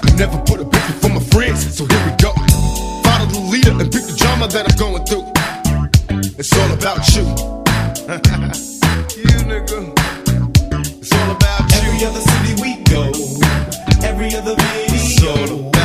[0.02, 2.32] I never put a bitch before my friends, so here we go.
[3.04, 5.26] Follow the leader and pick the drama that I'm going through.
[6.38, 7.24] It's all about you.
[9.20, 9.92] you nigga.
[11.00, 11.78] It's all about you.
[11.84, 13.12] Every other city we go,
[14.02, 15.75] every other video.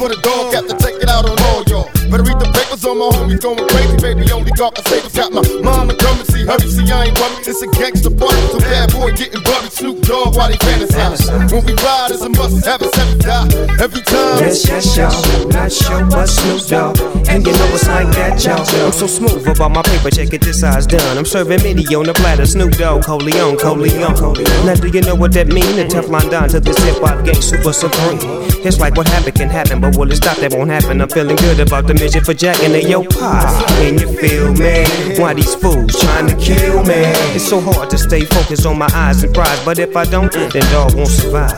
[0.00, 0.48] For the dog.
[0.48, 1.92] Got to take it out on all y'all.
[2.08, 4.24] Better read the papers all my homies going crazy, baby.
[4.32, 5.12] Only can save us.
[5.12, 7.44] Got my mama coming, see her, see I ain't worried.
[7.44, 9.70] It's a gangster party, so bad boy getting buried.
[9.70, 11.28] Snoop Dogg while they fantasize.
[11.52, 13.46] When we ride, it's a must have it, every die.
[13.76, 14.40] Every time.
[14.40, 15.12] Yes, yes, y'all.
[15.52, 16.96] Not sure what Snoop Dogg.
[17.28, 18.64] And you know it's like that, y'all.
[18.64, 21.18] I'm so smooth about my paper, check it, this size done.
[21.18, 22.46] I'm serving mini on the platter.
[22.48, 24.16] Snoop Dogg, Coleon, Coleon.
[24.64, 25.76] Now, do you know what that mean?
[25.76, 28.49] The Teflon Don to this hip hop gang super supreme.
[28.64, 30.36] It's like what happened can happen, but will it stop?
[30.38, 31.00] That won't happen.
[31.00, 33.46] I'm feeling good about the mission for Jack and the yo pie.
[33.78, 34.84] Can you feel me?
[35.20, 37.12] Why these fools trying to kill me?
[37.36, 40.32] It's so hard to stay focused on my eyes and prize, but if I don't,
[40.32, 41.52] then dog won't survive.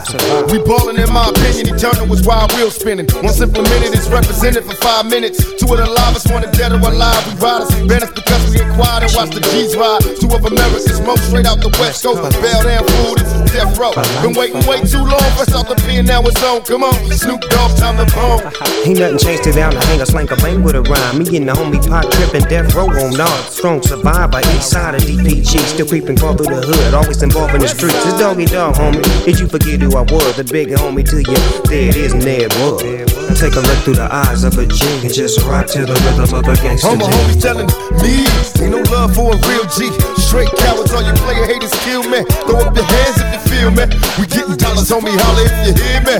[0.51, 3.07] We ballin' in my opinion, eternal was wild wheel spinning.
[3.23, 5.39] Once implemented, it's represented for five minutes.
[5.59, 7.23] Two of the livest, one dead or alive.
[7.27, 10.01] We ride riders, banners because we inquired and watch the G's ride.
[10.19, 12.21] Two of America's most straight out the West Coast.
[12.41, 13.93] Bell down food, this is death row.
[14.21, 16.61] Been waiting way too long, for the pen, now it's on.
[16.63, 18.41] Come on, Snoop Dogg, time to bone.
[18.85, 21.19] Ain't nothing changed to down to hang a slang a bang with a rhyme.
[21.19, 23.43] Me and the homie pot tripping, death row on nod.
[23.49, 25.59] Strong survivor, east side of DPG.
[25.59, 27.95] Still creeping, far through the hood, always involved in the streets.
[28.05, 29.03] It's doggy dog, homie.
[29.25, 30.35] Did you forget who I was?
[30.35, 31.39] The big homie to you.
[31.69, 33.13] There it is, and there it was.
[33.39, 36.31] Take a look through the eyes of a G and just rock to the rhythm
[36.31, 37.67] of a gangster All my homies telling
[37.99, 38.23] me,
[38.61, 39.89] ain't no love for a real G.
[40.21, 42.21] Straight cowards, all you player haters kill me.
[42.45, 43.89] Throw up your hands if you feel me.
[44.15, 46.15] We getting dollars on me, holla if you hear me.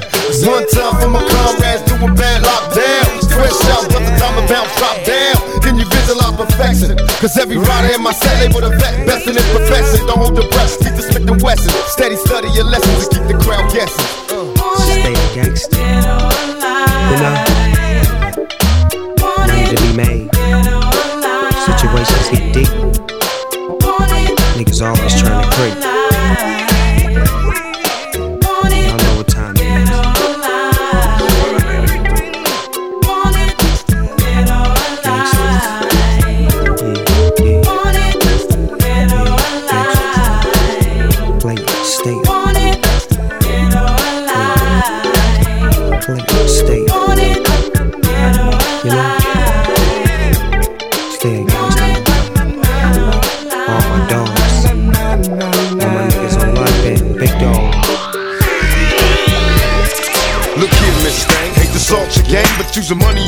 [0.49, 3.05] One time for my comrades doing bad lockdown.
[3.33, 5.35] Fresh out, but the time of bounce drop down.
[5.61, 6.97] Can you visualize perfection?
[7.19, 10.05] Cause every rider in my set label the vet, best in profession.
[10.07, 11.71] Don't hold your breath, keep the Smith and Wesson.
[11.87, 14.07] Steady study your lessons keep the crowd guessing.
[14.87, 15.77] Stay a gangster.
[17.09, 17.35] You know?
[19.19, 20.29] Money to be made.
[21.65, 22.73] Situations get deep.
[24.55, 25.92] Niggas always trying to creep.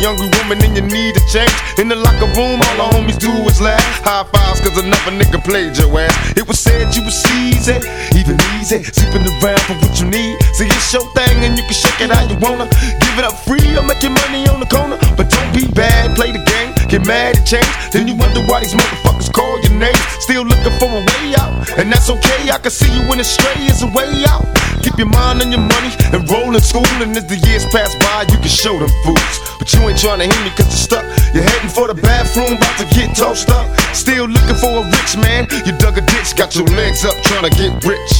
[0.05, 1.51] Hungry woman and you need a change.
[1.81, 3.81] In the locker room, all the homies do is laugh.
[4.05, 6.13] High fives, cause another nigga played your ass.
[6.37, 7.81] It was said you was easy,
[8.13, 8.85] even easy.
[8.85, 10.37] Sleeping around for what you need.
[10.53, 12.69] See, it's your thing and you can shake it how you wanna.
[13.01, 15.01] Give it up free or make your money on the corner.
[15.17, 16.74] But don't be bad, play the game.
[16.87, 17.67] Get mad and change.
[17.91, 19.97] Then you wonder why these motherfuckers call your name.
[20.19, 22.49] Still looking for a way out, and that's okay.
[22.51, 24.45] I can see you when it's stray is a way out.
[24.83, 26.85] Keep your mind on your money and roll in school.
[27.01, 29.35] And as the years pass by, you can show them fools.
[29.57, 31.05] But you ain't trying to hear me cause you're stuck.
[31.33, 33.65] You're heading for the bathroom, about to get tossed up.
[33.95, 35.47] Still looking for a rich man.
[35.65, 38.13] You dug a ditch, got your legs up trying to get rich.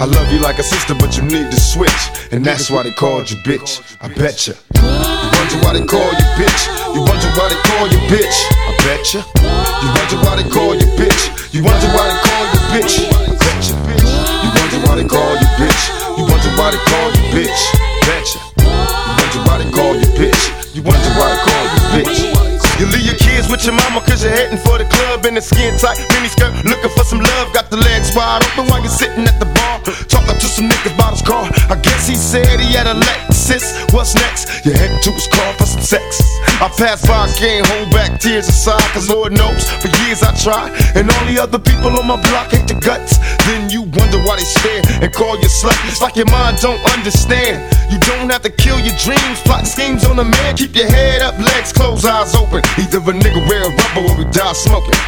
[0.00, 2.02] I love you like a sister, but you need to switch.
[2.32, 3.78] And that's why they called you bitch.
[4.00, 4.58] I betcha.
[5.42, 6.62] Wonder why they call you bitch.
[6.94, 8.38] You wonder why they call you bitch.
[8.62, 9.26] I betcha.
[9.82, 11.22] You wonder why they call you bitch.
[11.52, 12.94] You wonder why they call you bitch.
[13.42, 13.74] Betcha.
[14.38, 15.82] You wonder why they call you bitch.
[16.16, 17.60] You wonder why they call you bitch.
[18.06, 18.38] Betcha.
[18.54, 20.74] You wonder why they call you bitch.
[20.76, 22.51] You wonder why they call you bitch.
[22.80, 25.42] You leave your kids with your mama cause you're heading for the club in a
[25.42, 27.52] skin tight mini skirt, looking for some love.
[27.52, 30.94] Got the legs wide open while you're sitting at the bar, talking to some niggas
[30.94, 31.44] about his car.
[31.68, 33.92] I guess he said he had a Lexus.
[33.92, 34.64] What's next?
[34.64, 36.22] You're heading to his car for some sex.
[36.62, 40.72] I pass by, can't hold back tears aside, cause Lord knows for years I tried.
[40.96, 43.18] And all the other people on my block hate the guts.
[43.46, 45.76] Then you wonder why they stare and call you slut.
[45.90, 47.62] It's like your mind don't understand.
[47.92, 50.56] You don't have to kill your dreams, plot schemes on a man.
[50.56, 52.61] Keep your head up, legs closed, eyes open.
[52.78, 54.98] Either a nigga wear a rubber or we die smoking.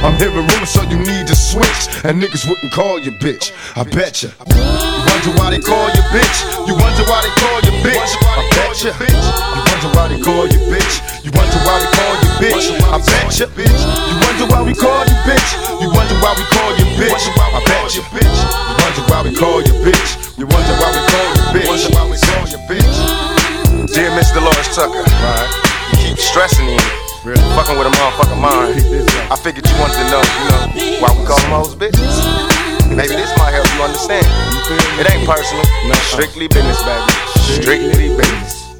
[0.00, 1.92] I'm hearing rumors, so you need to switch.
[2.08, 3.52] And niggas wouldn't call you bitch.
[3.76, 4.32] I betcha.
[4.48, 6.36] You wonder why they call you bitch.
[6.64, 8.08] You wonder why they call you bitch.
[8.24, 8.96] I betcha.
[8.96, 10.94] You wonder why they call you bitch.
[11.20, 12.64] You wonder why we call you bitch.
[12.80, 13.44] I betcha.
[13.52, 15.50] You wonder why we call you bitch.
[15.84, 17.20] You wonder why we call you bitch.
[17.20, 18.00] I betcha.
[18.00, 20.10] You wonder why we call you bitch.
[20.40, 21.68] You wonder why we call you bitch.
[21.68, 22.96] Wonder why we call you bitch.
[23.92, 25.79] Dear Miss Delores Tucker, right.
[25.98, 26.78] Keep stressing me,
[27.24, 28.78] really fucking with a motherfucking mind.
[29.30, 30.62] I figured you wanted to know, you know,
[31.02, 32.20] why we call them hoes bitches.
[32.90, 34.26] Maybe this might help you understand.
[34.98, 35.64] It ain't personal,
[36.10, 37.12] strictly business, baby.
[37.62, 38.74] Strictly business.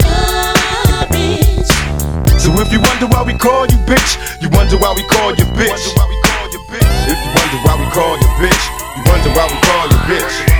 [2.43, 5.45] So if you wonder why we call you bitch, you wonder why we call you
[5.55, 5.71] bitch.
[5.71, 8.65] If you wonder why we call you bitch,
[8.97, 10.60] you wonder why we call you bitch.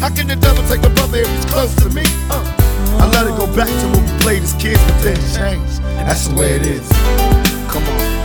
[0.00, 2.02] How can the devil take my brother if he's close to me?
[2.28, 2.44] Uh,
[3.00, 5.82] I let it go back to when we played as kids, but then changed.
[6.04, 6.86] That's the way it is.
[7.72, 8.24] Come on,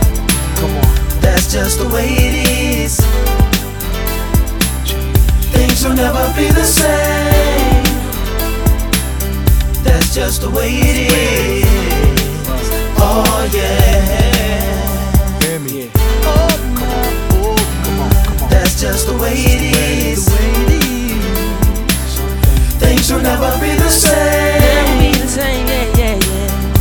[0.56, 1.20] come on.
[1.20, 2.34] That's just the way it
[2.84, 3.00] is.
[5.52, 7.84] Things will never be the same.
[9.82, 11.66] That's just the way it is.
[12.98, 15.40] Oh yeah.
[15.40, 15.90] Hear me.
[16.24, 18.50] Oh, come on, oh, come on, come on.
[18.50, 19.62] That's just the way it
[20.18, 20.71] is.
[23.12, 25.12] Things will never be the same.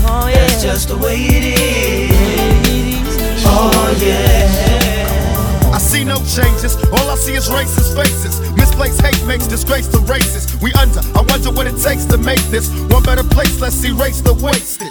[0.05, 3.43] Oh, That's just the way it is.
[3.45, 5.73] Oh yeah.
[5.73, 8.39] I see no changes, all I see is racist faces.
[8.55, 10.55] Misplaced hate makes disgrace to races.
[10.61, 13.59] We under, I wonder what it takes to make this one better place.
[13.59, 14.90] Let's erase the wasted.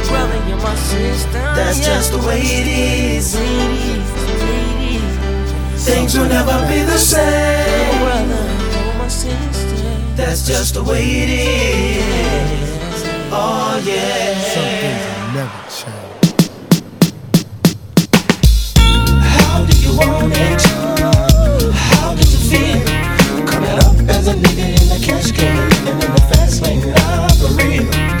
[0.00, 1.32] You're my brother, you're my sister.
[1.32, 3.34] That's just the way it is.
[5.84, 8.30] Things will never be the same.
[10.16, 13.04] That's just the way it is.
[13.32, 14.34] Oh yeah.
[14.54, 16.10] Some things Never change.
[19.22, 20.62] How do you want it?
[21.74, 22.80] How did you feel?
[23.46, 27.32] Coming up as a nigga in the cash game, living in the fast lane, not
[27.36, 28.19] for real.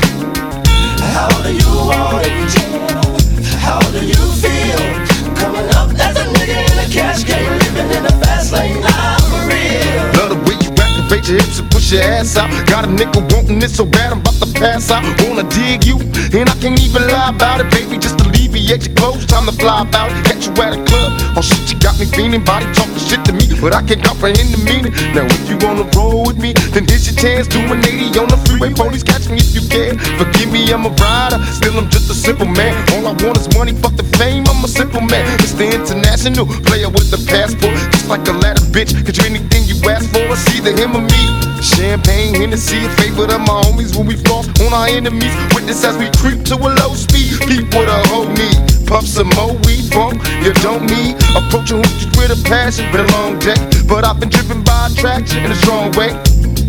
[11.30, 12.50] Hips and push your ass out.
[12.66, 15.04] Got a nigga wanting it so bad, I'm about to pass out.
[15.22, 15.96] Wanna dig you,
[16.36, 17.98] and I can't even lie about it, baby.
[17.98, 20.10] Just alleviate your clothes, time to fly about.
[20.24, 22.42] Catch you at a club, oh shit, you got me feeling.
[22.44, 24.94] Body talking shit to me, but I can't comprehend the meaning.
[25.14, 27.46] Now if you wanna roll with me, then here's your chance.
[27.46, 29.98] Do an 80 on the freeway, police catch me if you can.
[30.18, 32.74] Forgive me, I'm a rider, still I'm just a simple man.
[32.94, 35.26] All I want is money, fuck the fame, I'm a simple man.
[35.42, 38.94] It's the international player with the passport, just like a ladder, bitch.
[39.04, 41.49] Cause you anything you ask for, it's either him or me.
[41.62, 45.32] Champagne, Hennessy, a favorite of my homies when we floss on our enemies.
[45.54, 47.36] Witness as we creep to a low speed.
[47.46, 48.56] Peep with a whole need.
[48.86, 51.16] Puff some more weed from you don't need.
[51.36, 53.60] Approaching hoochies with a passion, been a long day.
[53.86, 56.16] But I've been driven by attraction in a strong way.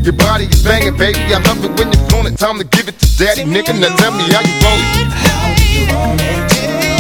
[0.04, 1.20] Your body is banging, baby.
[1.34, 2.38] I love it when you're flown it.
[2.38, 3.80] Time to give it to daddy, nigga.
[3.80, 5.08] Now tell me how you want it.
[5.24, 6.91] How you it?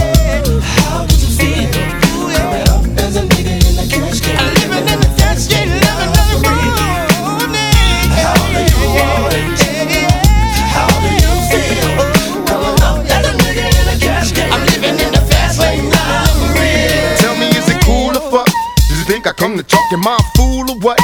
[19.22, 19.86] Think I come to talk?
[19.93, 20.97] I a fool or what?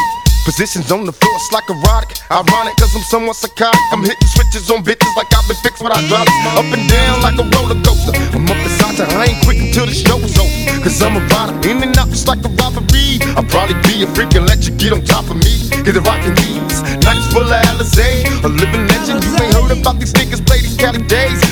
[0.45, 2.17] Positions on the floor, it's like erotic.
[2.31, 3.77] Ironic, cause I'm somewhat psychotic.
[3.91, 6.33] I'm hitting switches on bitches like I've been fixed with hydraulics.
[6.57, 8.15] Up and down like a roller coaster.
[8.33, 10.81] I'm up beside you, I ain't quit until the show's over.
[10.81, 13.21] Cause I'm a rider, in and out just like a robbery.
[13.37, 15.69] I'll probably be a freak and let you get on top of me.
[15.85, 18.25] Get the rockin' knees, nights full of Alizé.
[18.41, 21.43] A living legend, you ain't heard about these niggas play these Cali days.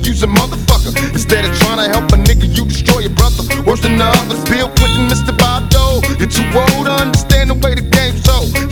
[0.00, 2.46] Use a motherfucker instead of trying to help a nigga.
[2.46, 4.43] You destroy your brother worse than the others.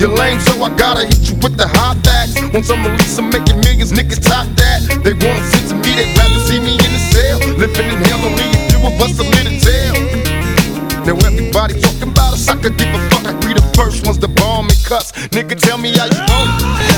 [0.02, 2.34] You're lame, so I gotta hit you with the hot facts.
[2.52, 3.92] Once I'm released, I'm making millions.
[3.92, 4.82] Niggas top that.
[5.06, 7.38] They wanna sit to me, they rather see me in the cell.
[7.54, 9.94] Living in hell, only a few of us are lit in jail.
[11.06, 13.30] Now everybody talking about us, I could give a fuck.
[13.30, 15.12] I be the first ones to bomb and cuss.
[15.30, 16.91] Nigga, tell me how you want.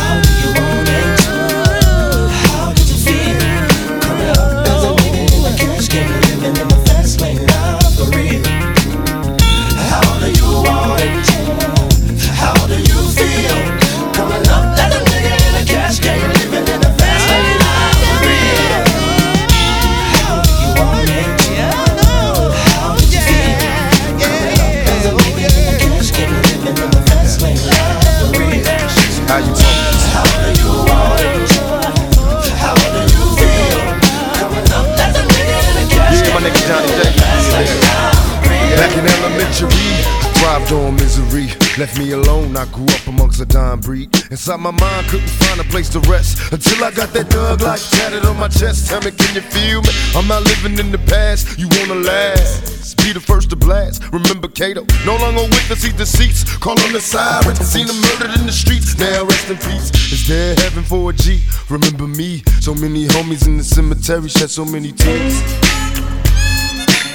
[41.79, 42.57] Left me alone.
[42.57, 44.09] I grew up amongst a dying breed.
[44.31, 47.81] Inside my mind, couldn't find a place to rest until I got that thug like
[47.91, 48.89] tatted on my chest.
[48.89, 49.91] Tell me, can you feel me?
[50.15, 51.59] I'm not living in the past.
[51.59, 52.97] You wanna last?
[52.99, 54.03] Be the first to blast.
[54.13, 56.61] Remember Cato, no longer with us, he deceased.
[56.61, 58.97] Call on the sirens, seen him murdered in the streets.
[58.99, 59.91] Now rest in peace.
[60.13, 61.43] Is there heaven for a G?
[61.69, 62.43] Remember me?
[62.61, 65.35] So many homies in the cemetery shed so many tears.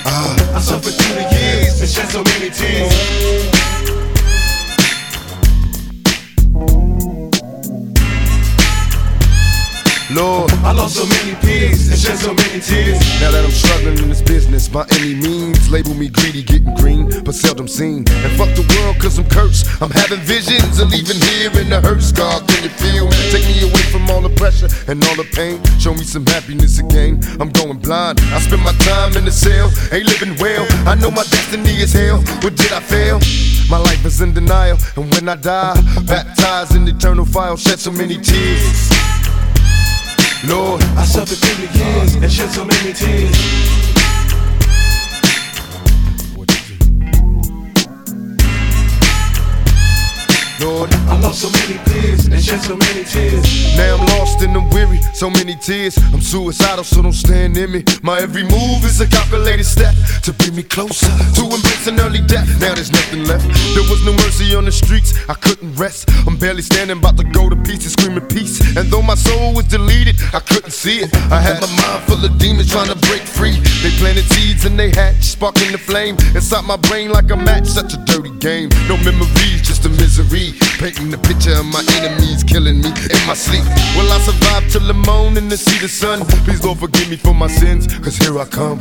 [0.05, 3.68] Ah, I suffered through the years and shed so many tears.
[10.11, 12.97] Lord, I lost so many pigs and shed so many tears.
[13.21, 17.13] Now that I'm struggling in this business by any means, label me greedy, getting green,
[17.23, 18.09] but seldom seen.
[18.25, 19.69] And fuck the world, cause I'm cursed.
[19.79, 22.41] I'm having visions of leaving here in the hurt scar.
[22.41, 23.05] Can you feel?
[23.29, 25.61] Take me away from all the pressure and all the pain.
[25.77, 27.21] Show me some happiness again.
[27.39, 28.19] I'm going blind.
[28.33, 30.65] I spend my time in the cell, ain't living well.
[30.89, 32.17] I know my destiny is hell.
[32.41, 33.21] What did I fail?
[33.69, 35.77] My life is in denial, and when I die,
[36.09, 38.89] baptized in eternal fire, shed so many tears.
[40.47, 43.98] Lord, I suffered through the years and shed so many tears.
[50.59, 53.77] Lord, I lost so many peers and shed so many tears.
[53.77, 55.97] Now I'm lost and I'm weary, so many tears.
[56.11, 57.83] I'm suicidal, so don't stand in me.
[58.03, 62.47] My every move is a calculated step to bring me closer to embracing early death.
[62.59, 63.47] Now there's nothing left.
[63.73, 66.09] There was no mercy on the streets, I couldn't rest.
[66.27, 68.59] I'm barely standing, about to go to pieces, screaming peace.
[68.75, 71.15] And though my soul was deleted, I couldn't see it.
[71.31, 73.55] I had my mind full of demons trying to break free.
[73.81, 77.67] They planted seeds and they hatched, sparking the flame inside my brain like a match.
[77.67, 78.67] Such a dirty game.
[78.89, 80.48] No memories, just a misery.
[80.79, 83.63] Painting the picture of my enemies killing me in my sleep.
[83.97, 86.25] Will I survive till the morning to see the sun?
[86.45, 88.79] Please Lord forgive me for my sins, cause here I come.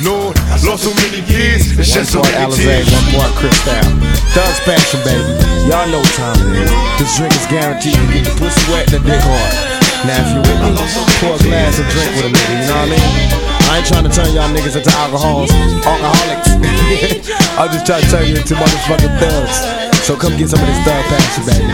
[0.00, 2.86] Lord, lost so many years and shed so many Alizé, tears.
[2.94, 3.82] one part Cristal.
[4.30, 5.26] Thug's passion, baby.
[5.66, 6.70] Y'all know time it is.
[7.02, 9.52] This drink is guaranteed to get the pussy wet and the dick hard.
[10.06, 10.86] Now, if you with me,
[11.18, 13.57] pour a glass of drink with a nigga, you know what I mean?
[13.68, 15.52] I ain't trying to turn y'all niggas into alcohols,
[15.84, 16.48] alcoholics.
[17.60, 20.06] I'm just trying to turn you into motherfucking thugs.
[20.06, 21.68] So come get some of this thug passion, baby.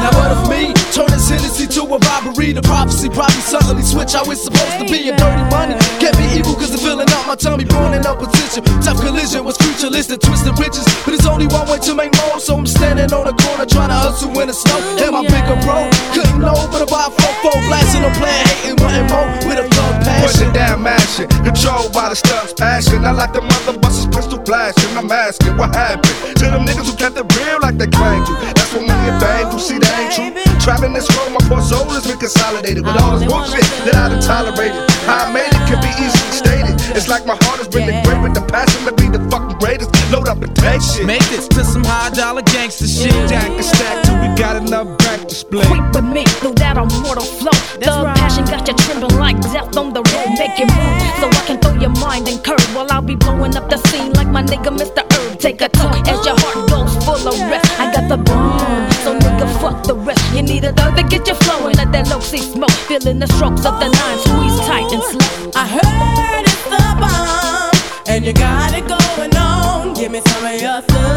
[0.00, 0.81] Now what of me?
[0.92, 2.52] Turn this Hennessy to a robbery.
[2.52, 5.08] The prophecy probably suddenly switch how it's supposed to be.
[5.08, 7.64] A dirty money can't be evil cause it's filling up my tummy.
[7.64, 8.60] Born in opposition.
[8.84, 10.84] Tough collision was futuristic, twisted riches.
[11.08, 12.36] But it's only one way to make more.
[12.44, 14.76] So I'm standing on the corner trying to hustle in the snow.
[15.00, 19.08] And my bigger bro couldn't know, but about four four blasting a plan, hating, wanting
[19.08, 20.28] more with a thug passion.
[20.28, 23.08] Pushing down, mashing, controlled by the stuff's passion.
[23.08, 24.92] I like the mother busters, pistol flashing.
[24.92, 28.36] I'm asking what happened to them niggas who kept it real like they claimed to.
[28.52, 29.56] That's what me and Bang do.
[29.56, 30.52] See, that ain't true.
[30.82, 34.10] Traveling this road, my poor soul has been consolidated with all this bullshit that I
[34.10, 34.82] done tolerated.
[35.06, 36.74] How I made it can be easily stated.
[36.98, 39.94] It's like my heart has been engraved with the passion to be the fucking greatest.
[40.10, 41.06] Load up and take shit.
[41.06, 43.14] Make this to some high dollar gangster shit.
[43.30, 45.70] Stack and stack till we got enough back to split.
[45.70, 47.54] Quick with me, through that immortal flow.
[47.78, 50.34] Thug passion got you trembling like death on the road.
[50.34, 53.54] Make it move so I can throw your mind and curve while I'll be blowing
[53.54, 55.06] up the scene like my nigga Mr.
[55.14, 55.38] Herb.
[55.38, 57.70] Take a toke as your heart goes full of rest.
[57.78, 58.81] I got the bomb,
[59.84, 60.22] the rest.
[60.34, 61.76] You need a thug to get you flowing.
[61.76, 65.50] Let that low see smoke, feeling the strokes of the nine, squeeze tight and slow.
[65.54, 67.72] I heard it's the bomb,
[68.06, 69.94] and you got it going on.
[69.94, 71.11] Give me some of your thug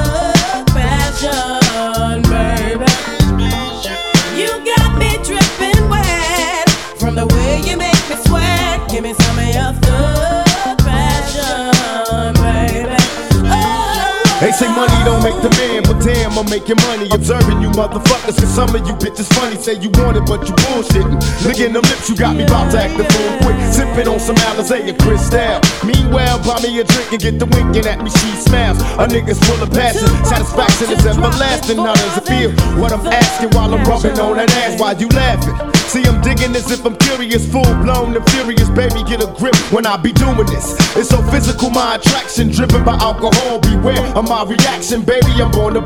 [16.05, 17.09] damn, I'm making money.
[17.09, 19.57] Observing you motherfuckers, cause some of you bitches funny.
[19.57, 21.17] Say you want it, but you bullshitting.
[21.43, 23.57] Licking them lips, you got me about to act the fool quick.
[23.73, 25.59] Sipping on some Alizé and Cristal.
[25.83, 28.79] Meanwhile, buy me a drink and get the winking at me, she smiles.
[29.01, 31.77] A nigga's full of passion, satisfaction is everlasting.
[31.77, 32.51] How does it feel?
[32.79, 35.57] What I'm asking while I'm rubbing on that ass, why you laughing?
[35.89, 38.69] See, I'm digging as if I'm curious, full blown and furious.
[38.69, 40.75] Baby, get a grip when I be doing this.
[40.95, 43.59] It's so physical, my attraction, driven by alcohol.
[43.59, 45.41] Beware of my reaction, baby.
[45.41, 45.81] I'm on the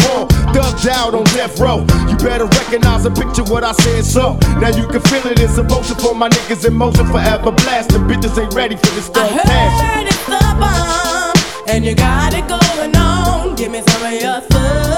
[0.53, 1.86] thugged out on death row.
[2.10, 4.05] You better recognize and picture what I said.
[4.05, 5.39] So now you can feel it.
[5.39, 8.01] It's emotion for my niggas in motion, forever blasting.
[8.01, 9.86] Bitches ain't ready for this thug passion.
[9.86, 11.36] Heard it's the bomb,
[11.68, 13.55] and you got it going on.
[13.55, 14.88] Give me some of your thug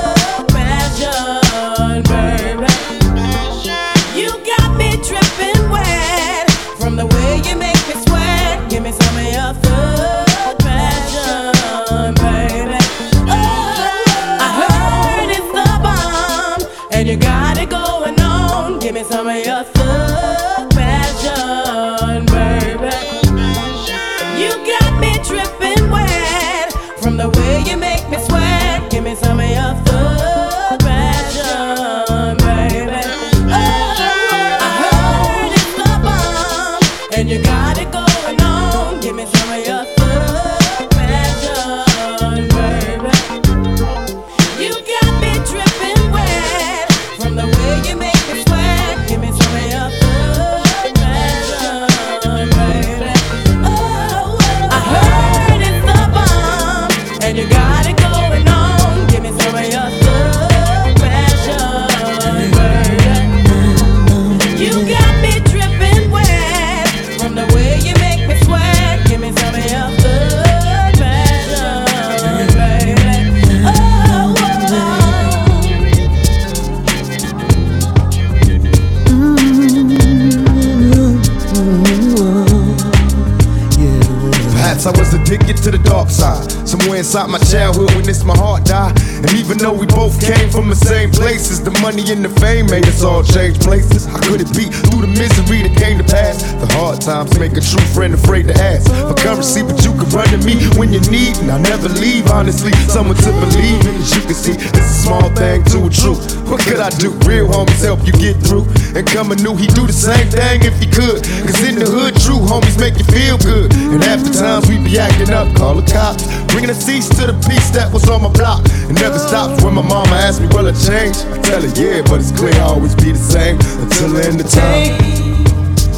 [85.91, 86.40] dark side.
[86.81, 88.93] Inside my childhood, witnessed my heart die.
[89.21, 92.69] And even though we both came from the same places, the money and the fame
[92.69, 94.05] made us all change places.
[94.05, 96.45] How could it be through the misery that came to pass?
[96.61, 100.09] The hard times make a true friend afraid to ask for currency, but you can
[100.13, 102.29] run to me when you need, and I never leave.
[102.29, 103.97] Honestly, someone to believe in.
[103.97, 106.37] As you can see, it's a small thing to a truth.
[106.45, 107.09] What could I do?
[107.25, 108.69] Real homies help you get through.
[108.93, 111.25] And coming new, he do the same thing if he could.
[111.49, 113.73] Cause in the hood, true homies make you feel good.
[113.73, 116.29] And after times we be acting up, call the cops.
[116.51, 118.61] Bringing cease to the peace that was on my block.
[118.89, 121.17] It never stops when my mama asks me, will I change?
[121.31, 124.39] I tell her, yeah, but it's clear I'll always be the same until the end
[124.39, 124.95] of time.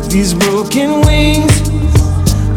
[0.10, 1.54] These broken wings,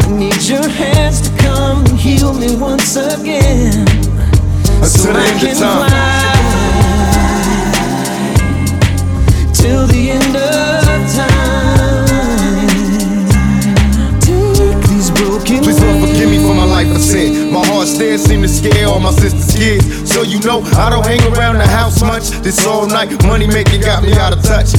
[0.04, 3.86] I need your hands to come and heal me once again.
[4.80, 5.88] Until the I end of time.
[5.88, 6.56] fly
[9.52, 11.45] till the end of time.
[16.96, 20.10] My heart still seem to scare all my sister's kids.
[20.10, 22.30] So you know, I don't hang around the house much.
[22.40, 24.72] This all night money making got me out of touch.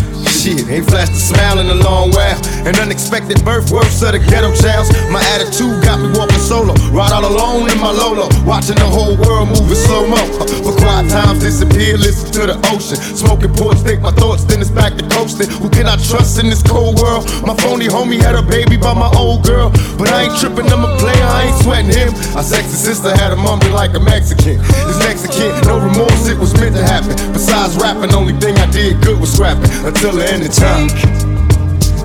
[0.47, 2.39] Shit, ain't flashed a smile in a long while.
[2.63, 4.87] An unexpected birth, worse of the ghetto childs.
[5.11, 9.19] My attitude got me walking solo, ride all alone in my Lolo, watching the whole
[9.27, 10.15] world moving slow mo.
[10.63, 12.95] But quiet times disappear, listen to the ocean.
[12.95, 15.51] Smoking porch, think my thoughts, then it's back to coasting.
[15.59, 17.27] Who can I trust in this cold world?
[17.43, 19.67] My phony homie had a baby by my old girl,
[19.99, 22.15] but I ain't tripping, I'm a player, I ain't sweating him.
[22.39, 24.63] Our sexy sister had a mummy like a Mexican.
[24.63, 27.11] This Mexican, no remorse, it was meant to happen.
[27.35, 30.87] Besides rapping, only thing I did good was scrapping until the end of time.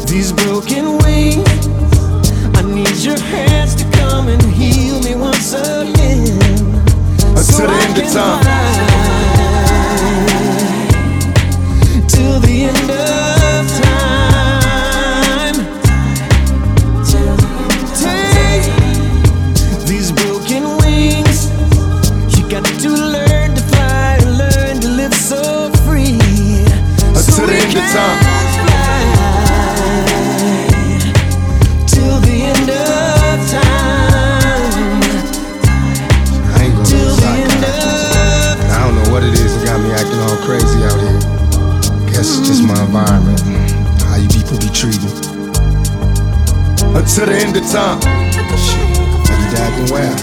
[0.06, 1.66] These broken wings,
[2.56, 6.38] I need your hands to come and heal me once again.
[7.36, 8.44] Until the end of time.
[12.08, 15.56] Till the end of time.
[17.98, 18.64] Take
[19.86, 21.50] these broken wings.
[22.36, 26.18] You got to learn to fly, learn to live so free.
[27.14, 28.21] Until the end of time.
[42.22, 43.40] It's just my environment,
[44.02, 45.10] how you people be treating.
[46.94, 48.00] Until the end of time.
[48.62, 50.20] Shit, you acting wild.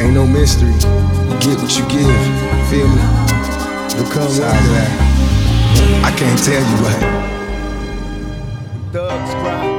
[0.00, 0.74] Ain't no mystery.
[0.74, 2.20] You get what you give.
[2.68, 3.00] Feel me?
[3.94, 4.90] Become like that.
[6.04, 6.98] I can't tell you what.
[8.92, 9.69] Thugs cry.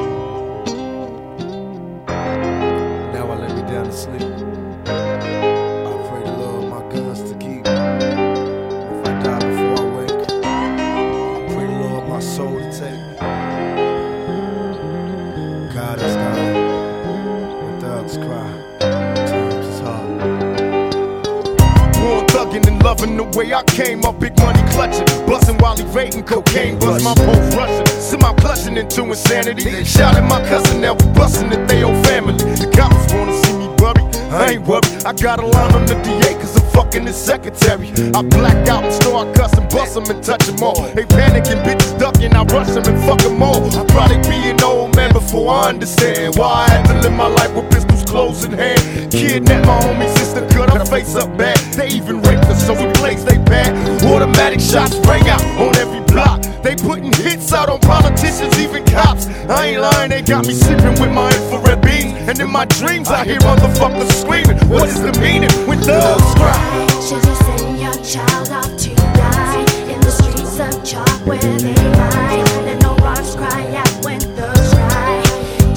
[23.02, 27.14] Loving the way I came up, big money clutching, bustin' while evading cocaine, bust my
[27.16, 29.84] post rushing, my clutching into insanity.
[29.84, 32.34] Shout at my cousin, now we bustin' at they old family.
[32.34, 35.06] The cops wanna see me worry, I ain't worried.
[35.06, 37.92] I got a line on the DA, cause I'm fucking his secretary.
[38.16, 40.82] I black out and start cussing, bust 'em and touch 'em all.
[40.96, 43.66] They panicking, bitches ducking, I rush rush 'em and fuck fuck 'em all.
[43.80, 47.28] I probably be an old man before I understand why I had to live my
[47.28, 49.12] life with pistols close in hand.
[49.12, 51.58] Kidnap my homie sister, cut her face up bad.
[51.78, 53.72] They even raped her, so we place they bad.
[54.04, 56.42] Automatic shots rang out on every block.
[56.64, 59.28] They putting hits out on politicians, even cops.
[59.50, 62.14] I ain't lying, they got me sleeping with my infrared beams.
[62.30, 64.58] And in my dreams, I hear motherfuckers screaming.
[64.70, 66.61] What is the meaning when thugs cry?
[67.02, 71.74] Should you send your child off to die in the streets of chalk where they
[71.98, 72.46] ride?
[72.66, 75.24] Let no rocks cry out when thugs cry.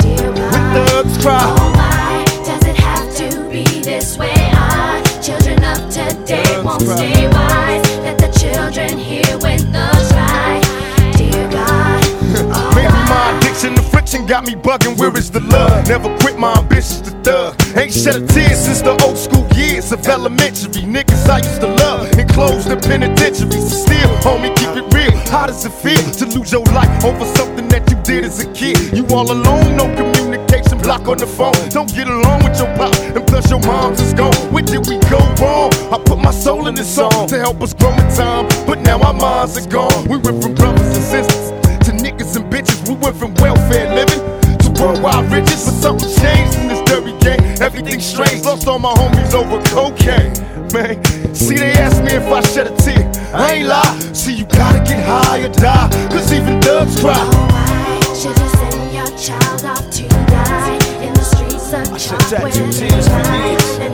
[0.02, 1.42] Dear thugs cry.
[1.58, 4.34] Oh my, does it have to be this way?
[4.54, 7.83] Our children of today won't stay wise.
[13.94, 14.98] Friction got me bugging.
[14.98, 15.86] Where is the love?
[15.88, 17.54] Never quit my ambitions to thug.
[17.76, 20.82] Ain't shed a tear since the old school years of elementary.
[20.82, 23.70] Niggas I used to love enclosed in penitentiaries.
[23.84, 25.16] Still, homie, keep it real.
[25.30, 28.48] How does it feel to lose your life over something that you did as a
[28.52, 28.76] kid?
[28.96, 31.54] You all alone, no communication, block on the phone.
[31.70, 34.34] Don't get along with your pop, and plus your mom's is gone.
[34.52, 35.70] Where did we go wrong?
[35.94, 38.98] I put my soul in this song to help us grow in time, but now
[39.00, 40.08] our minds are gone.
[40.08, 42.88] We went from brothers and sisters to niggas and bitches.
[42.88, 43.73] We went from welfare
[44.84, 45.64] worldwide riches.
[45.64, 47.40] But something changed in this dirty game.
[47.60, 48.44] Everything's strange.
[48.44, 50.32] Lost all my homies over cocaine.
[50.72, 51.02] Man,
[51.34, 53.10] see, they asked me if I shed a tear.
[53.32, 53.98] I ain't lie.
[54.12, 55.88] See, you gotta get high or die.
[56.10, 57.14] Cause even thugs cry.
[57.14, 61.98] Why should you send your child off to die in the streets streets are I
[61.98, 63.93] shed tattoo tears for years.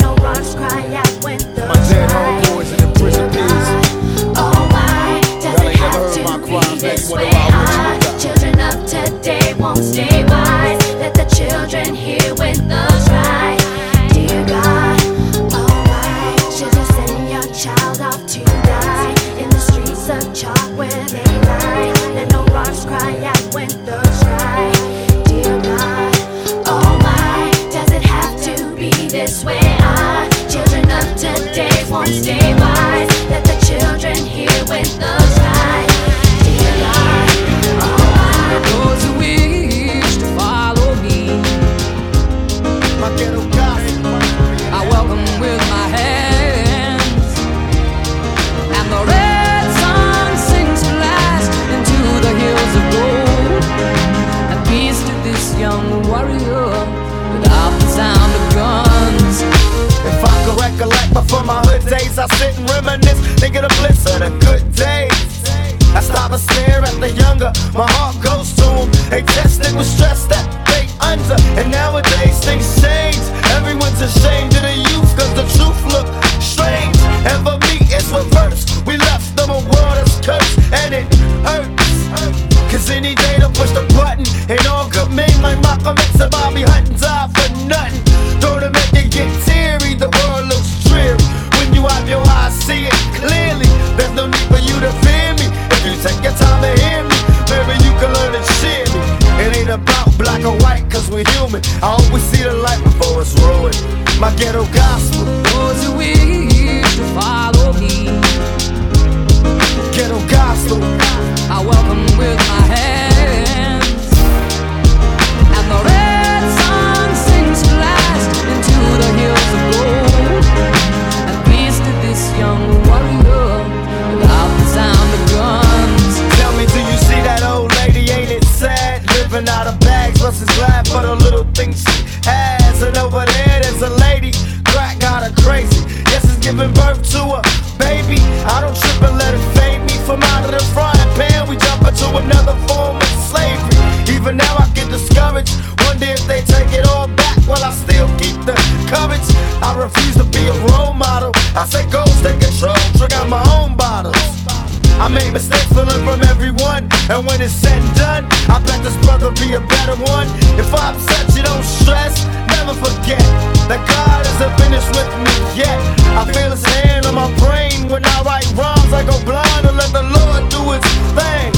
[159.21, 160.27] This be a better one.
[160.57, 162.25] If I upset you, don't stress,
[162.57, 163.21] never forget
[163.69, 165.77] that God isn't finished with me yet.
[166.17, 168.93] I feel His hand on my brain when I write rhymes.
[168.93, 171.53] I go blind and let the Lord do His thing.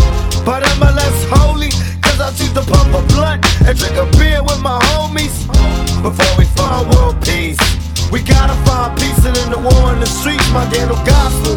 [0.45, 1.71] But I'm less holy?
[2.03, 5.47] Cause I choose to pump a blunt and drink a beer with my homies
[6.03, 7.61] before we find world peace.
[8.11, 11.55] We gotta find peace in the war in the streets, my ghetto gospel.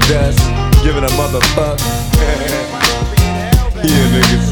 [0.00, 0.38] Dust,
[0.82, 1.78] giving a motherfuck.
[3.84, 4.46] yeah, niggas.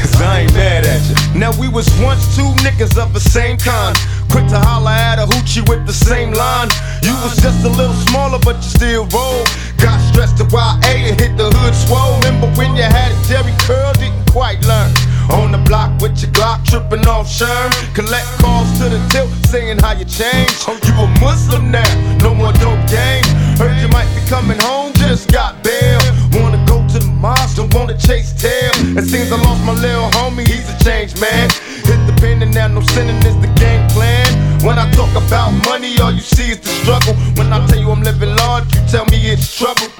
[0.00, 1.38] Cause I ain't mad at you.
[1.38, 3.96] Now we was once two niggas of the same kind.
[4.30, 6.68] Quick to holler at a hoochie with the same line.
[7.02, 9.44] You was just a little smaller, but you still roll.
[9.78, 12.16] Got stressed to YA and hit the hood swole.
[12.22, 14.90] Remember when you had a Jheri curl, didn't quite learn.
[15.30, 17.70] On the block with your Glock, tripping off Sherm.
[17.94, 20.64] Collect calls to the tilt, saying how you changed.
[20.66, 23.37] Oh, you a Muslim now, no more dope game.
[23.58, 25.98] Heard you might be coming home, just got bail.
[26.38, 28.70] Wanna go to the mosque, don't wanna chase tail.
[28.96, 31.50] It seems I lost my little homie, he's a changed man.
[31.82, 34.30] Hit the pen and now no sinning is the game plan.
[34.62, 37.14] When I talk about money, all you see is the struggle.
[37.34, 39.90] When I tell you I'm living large, you tell me it's trouble.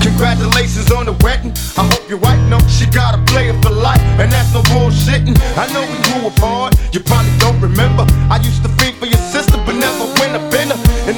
[0.00, 1.52] Congratulations on the wedding.
[1.76, 5.36] I hope your wife knows she got a player for life, and that's no bullshitting.
[5.58, 8.06] I know we grew apart, you probably don't remember.
[8.32, 10.55] I used to think for your sister, but never went up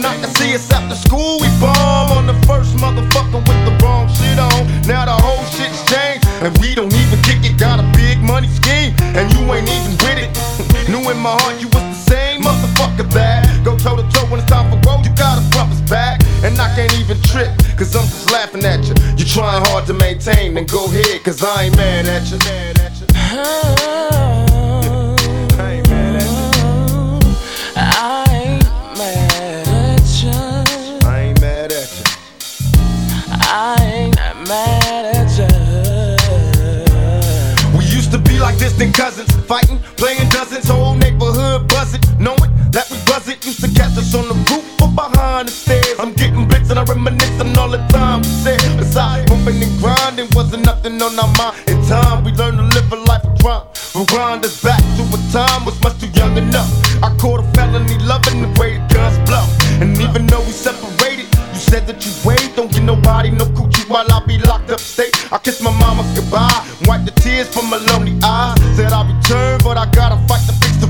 [0.09, 4.09] I can see us after school, we bomb on the first motherfucker with the wrong
[4.09, 4.65] shit on.
[4.89, 7.61] Now the whole shit's changed, and we don't even kick it.
[7.61, 10.33] Got a big money scheme, and you ain't even with it.
[10.89, 13.45] Knew in my heart you was the same motherfucker bad.
[13.67, 16.25] Go toe to toe when it's time for road, you gotta front us back.
[16.43, 18.95] And I can't even trip, cause I'm just laughing at you.
[19.19, 22.39] You trying hard to maintain, then go ahead, cause I ain't mad at you.
[23.13, 24.38] I
[38.79, 43.45] distant cousins, fighting, playing dozens, whole neighborhood buzzing, knowing that we buzz it.
[43.45, 45.99] Used to catch us on the roof or behind the stairs.
[45.99, 48.61] I'm getting bits and I reminisce on all the time we said.
[48.79, 51.57] Besides, bumping and grinding wasn't nothing on our mind.
[51.67, 53.67] In time, we learned to live a life of crime.
[53.95, 56.71] Rewind us back to a time was much too young enough.
[57.03, 59.45] I caught a felony loving the way the guns blow.
[59.83, 63.89] And even though we separated, you said that you wait, don't get nobody no coochie
[63.89, 65.15] while I be locked up state.
[65.33, 68.18] I kiss my mama goodbye, wipe the tears from my lonely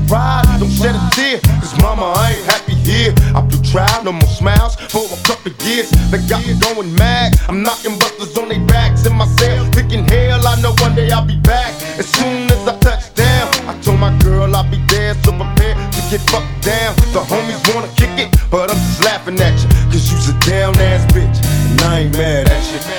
[0.09, 0.43] ride.
[0.59, 3.13] Don't shed a tear, cause mama, I ain't happy here.
[3.35, 5.89] I'm through trial, no more smiles for a couple years.
[6.11, 7.39] They got me going mad.
[7.47, 11.11] I'm knocking busters on their backs in my cell, thinking hell, I know one day
[11.11, 11.71] I'll be back.
[11.97, 15.75] As soon as I touch down, I told my girl I'll be there, so prepare
[15.75, 16.95] to get fucked down.
[17.13, 20.75] The homies wanna kick it, but I'm just laughing at you, cause you's a down
[20.77, 21.37] ass bitch,
[21.71, 22.98] and I ain't mad at you.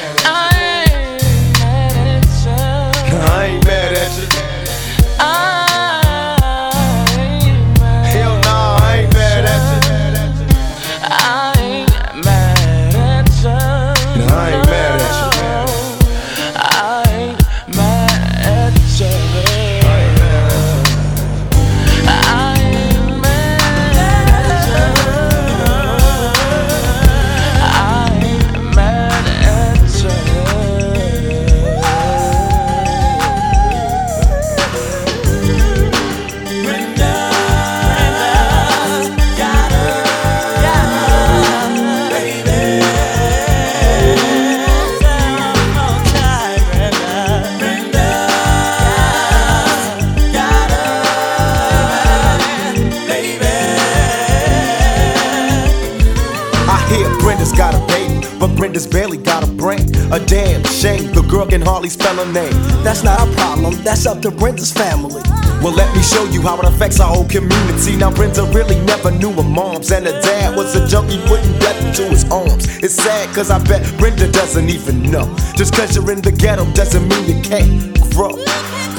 [58.81, 59.95] Brenda's barely got a brain.
[60.13, 62.53] A damn shame, the girl can hardly spell her name.
[62.83, 65.23] That's not a problem, that's up to Brenda's family.
[65.61, 67.97] Well, let me show you how it affects our whole community.
[67.97, 71.85] Now, Brenda really never knew her moms, and her dad was a junkie putting death
[71.85, 72.67] into his arms.
[72.79, 75.27] It's sad, cause I bet Brenda doesn't even know.
[75.57, 78.39] Just cause you're in the ghetto doesn't mean you can't grow.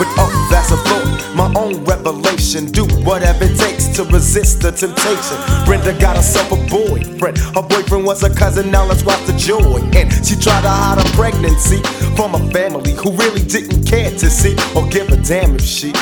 [0.01, 2.65] But oh, that's a thought, my own revelation.
[2.71, 5.37] Do whatever it takes to resist the temptation.
[5.63, 7.37] Brenda got herself a boyfriend.
[7.37, 9.77] Her boyfriend was a cousin, now let's watch the joy.
[9.93, 11.83] And she tried to hide her pregnancy
[12.15, 15.93] from a family who really didn't care to see or give a damn if she.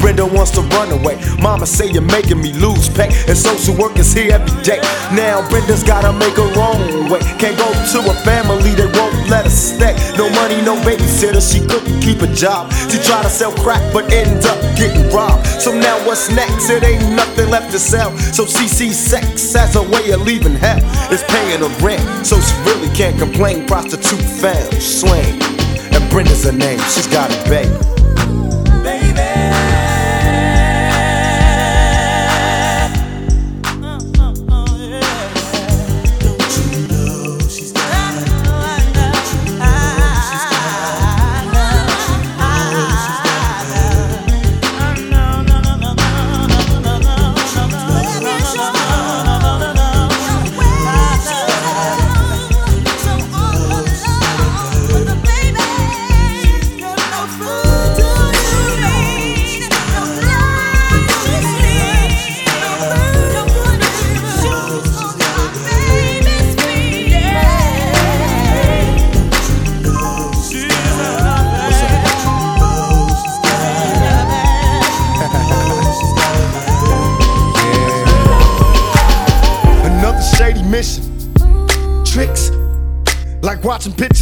[0.00, 1.20] Brenda wants to run away.
[1.40, 3.08] Mama say you're making me lose pay.
[3.28, 4.80] And social work is here every day.
[5.12, 7.20] Now Brenda's gotta make her own way.
[7.38, 9.94] Can't go to a family that won't let her stay.
[10.16, 11.40] No money, no babysitter.
[11.40, 12.72] She couldn't keep a job.
[12.90, 15.46] She tried to sell crack, but ended up getting robbed.
[15.46, 16.70] So now what's next?
[16.70, 18.16] It ain't nothing left to sell.
[18.32, 20.80] So she sees sex as a way of leaving hell.
[21.12, 23.66] It's paying her rent, so she really can't complain.
[23.66, 25.40] Prostitute found, slain.
[25.92, 26.78] And Brenda's her name.
[26.88, 27.99] She's got a baby.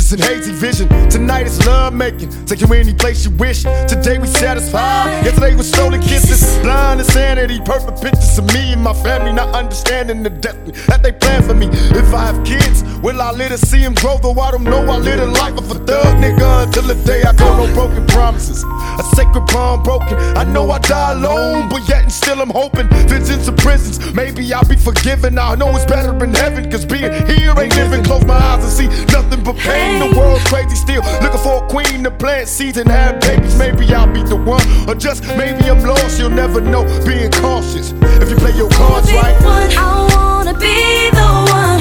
[0.09, 0.89] Pictures in hazy vision.
[1.11, 2.31] Tonight is love making.
[2.47, 3.63] Take you any place you wish.
[3.63, 5.25] Today we satisfied.
[5.25, 6.59] Yesterday was stolen kisses.
[6.63, 7.61] Blind insanity.
[7.61, 9.33] Perfect pictures of me and my family.
[9.33, 11.69] Not understanding the destiny that they plan for me.
[11.73, 14.19] If I have kids, will I live to see them grow?
[14.19, 17.23] Though I don't know I live a life of a thug nigga until the day
[17.23, 17.67] I go.
[17.67, 18.65] No broken promises.
[18.99, 20.17] A sacred bond broken.
[20.37, 22.89] I know I die alone, but yet and still I'm hoping.
[23.09, 24.15] Visions of prisons.
[24.15, 25.39] Maybe I'll be forgiven.
[25.39, 26.71] I know it's better in heaven.
[26.71, 28.05] Cause being here ain't living.
[28.05, 29.98] Close my eyes and see nothing but pain.
[29.99, 31.03] The world's crazy still.
[31.23, 33.57] Looking for a queen to plant seeds and have babies.
[33.59, 34.63] Maybe I'll be the one.
[34.89, 36.19] Or just maybe I'm lost.
[36.19, 36.85] You'll never know.
[37.05, 37.93] Being cautious.
[38.23, 39.37] If you play your cards right.
[39.77, 41.78] I wanna be the one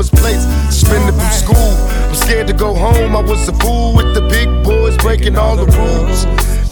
[0.00, 0.44] mama's place.
[0.74, 1.72] Suspended from school,
[2.08, 3.14] I'm scared to go home.
[3.14, 6.24] I was a fool with the big boys breaking all the rules.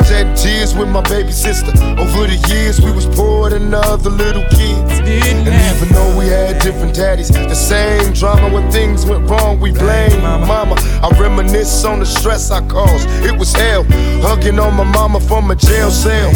[0.08, 1.70] Shed tears with my baby sister.
[1.98, 5.00] Over the years, we was poor than other little kids.
[5.04, 9.72] And even though we had different daddies, the same drama when things went wrong, we
[9.72, 10.76] blame my mama.
[11.02, 13.06] I reminisce on the stress I caused.
[13.26, 13.84] It was hell,
[14.22, 16.30] hugging on my mama from a jail cell.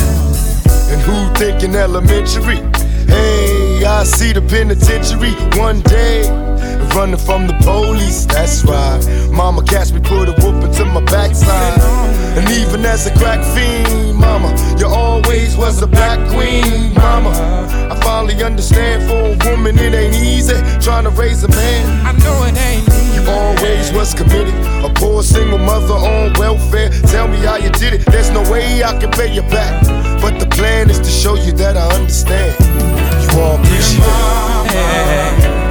[0.93, 2.61] And who thinking elementary?
[3.07, 6.53] Hey, I see the penitentiary one day.
[6.95, 9.01] Running from the police, that's right.
[9.31, 11.81] Mama catch me, put a whoop into my backside.
[12.37, 17.31] And even as a crack fiend, mama, you always was a black queen, mama.
[17.91, 22.07] I finally understand for a woman it ain't easy trying to raise a man.
[22.07, 23.23] I know it ain't easy.
[23.23, 24.55] You always was committed,
[24.85, 26.91] a poor single mother on welfare.
[27.09, 29.83] Tell me how you did it, there's no way I can pay you back.
[30.21, 32.55] But the plan is to show you that I understand.
[33.23, 34.03] You all appreciate
[35.57, 35.62] it.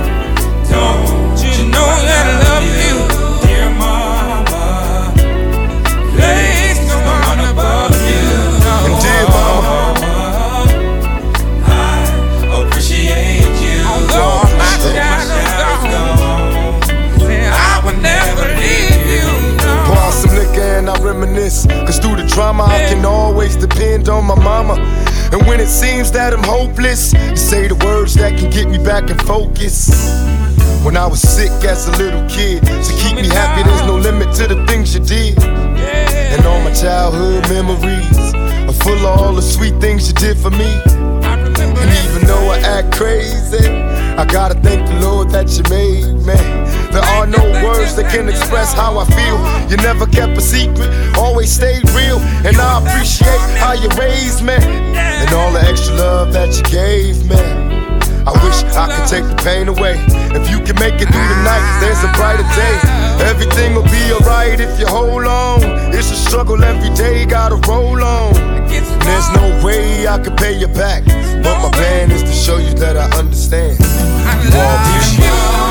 [21.91, 24.75] Cause through the drama, I can always depend on my mama.
[25.33, 28.77] And when it seems that I'm hopeless, you say the words that can get me
[28.77, 29.89] back in focus.
[30.83, 34.33] When I was sick as a little kid, to keep me happy, there's no limit
[34.37, 35.37] to the things you did.
[35.39, 38.33] And all my childhood memories
[38.67, 40.81] are full of all the sweet things you did for me.
[41.23, 46.39] And even though I act crazy, I gotta thank the Lord that you made me.
[46.91, 49.37] There are no words that can express how I feel.
[49.69, 52.17] You never kept a secret, always stayed real.
[52.43, 57.29] And I appreciate how you raised me and all the extra love that you gave
[57.29, 57.70] me.
[58.27, 59.97] I wish I could take the pain away.
[60.37, 62.75] If you can make it through the night, there's a brighter day.
[63.25, 65.61] Everything will be alright if you hold on.
[65.93, 68.33] It's a struggle every day, gotta roll on.
[68.67, 71.03] There's no way I can pay you back.
[71.43, 73.79] But my plan is to show you that I understand.
[73.79, 75.70] You all appreciate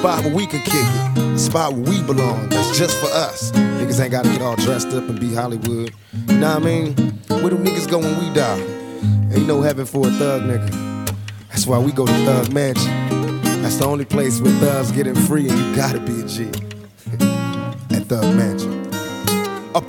[0.00, 3.52] spot where we can kick it, spot where we belong, that's just for us.
[3.52, 5.92] Niggas ain't gotta get all dressed up and be Hollywood.
[6.26, 6.94] You know what I mean?
[7.28, 8.60] Where do niggas go when we die?
[9.30, 11.14] Ain't no heaven for a thug nigga.
[11.50, 12.90] That's why we go to Thug Mansion.
[13.60, 16.44] That's the only place where thugs getting free and you gotta be a G.
[17.94, 18.89] At Thug Mansion.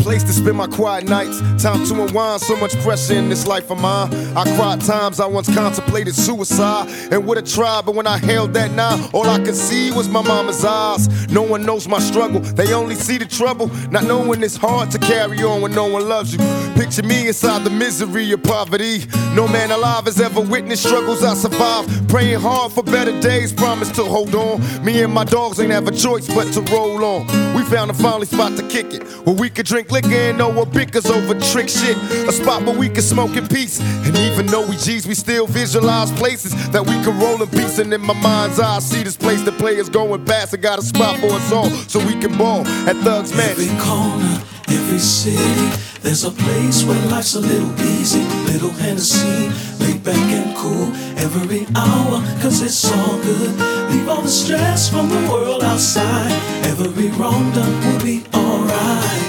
[0.01, 1.39] Place to spend my quiet nights.
[1.61, 2.41] Time to unwind.
[2.41, 4.13] So much pressure in this life of mine.
[4.35, 8.53] I cried times I once contemplated suicide and would have tried, but when I held
[8.53, 11.07] that nine, all I could see was my mama's eyes.
[11.29, 12.39] No one knows my struggle.
[12.39, 13.67] They only see the trouble.
[13.91, 16.39] Not knowing it's hard to carry on when no one loves you.
[16.73, 19.05] Picture me inside the misery of poverty.
[19.35, 22.09] No man alive has ever witnessed struggles I survived.
[22.09, 24.61] Praying hard for better days, promise to hold on.
[24.83, 27.27] Me and my dogs ain't have a choice but to roll on.
[27.55, 29.03] We found a finally spot kick it.
[29.26, 31.98] Where we could drink liquor and no one bickers over trick shit.
[32.27, 33.80] A spot where we could smoke in peace.
[33.81, 37.80] And even though we G's, we still visualize places that we could roll in peace.
[37.80, 40.53] And in my mind's eye, I see this place the players going past.
[40.53, 44.50] and got a spot for us all so we can ball at Thugs Mansion.
[44.72, 45.69] Every city,
[46.02, 49.49] there's a place where life's a little easy, little Hennessy,
[49.84, 50.88] laid back and cool
[51.18, 53.52] every hour, cause it's all good.
[53.91, 56.31] Leave all the stress from the world outside,
[56.65, 59.22] every wrong done will be alright.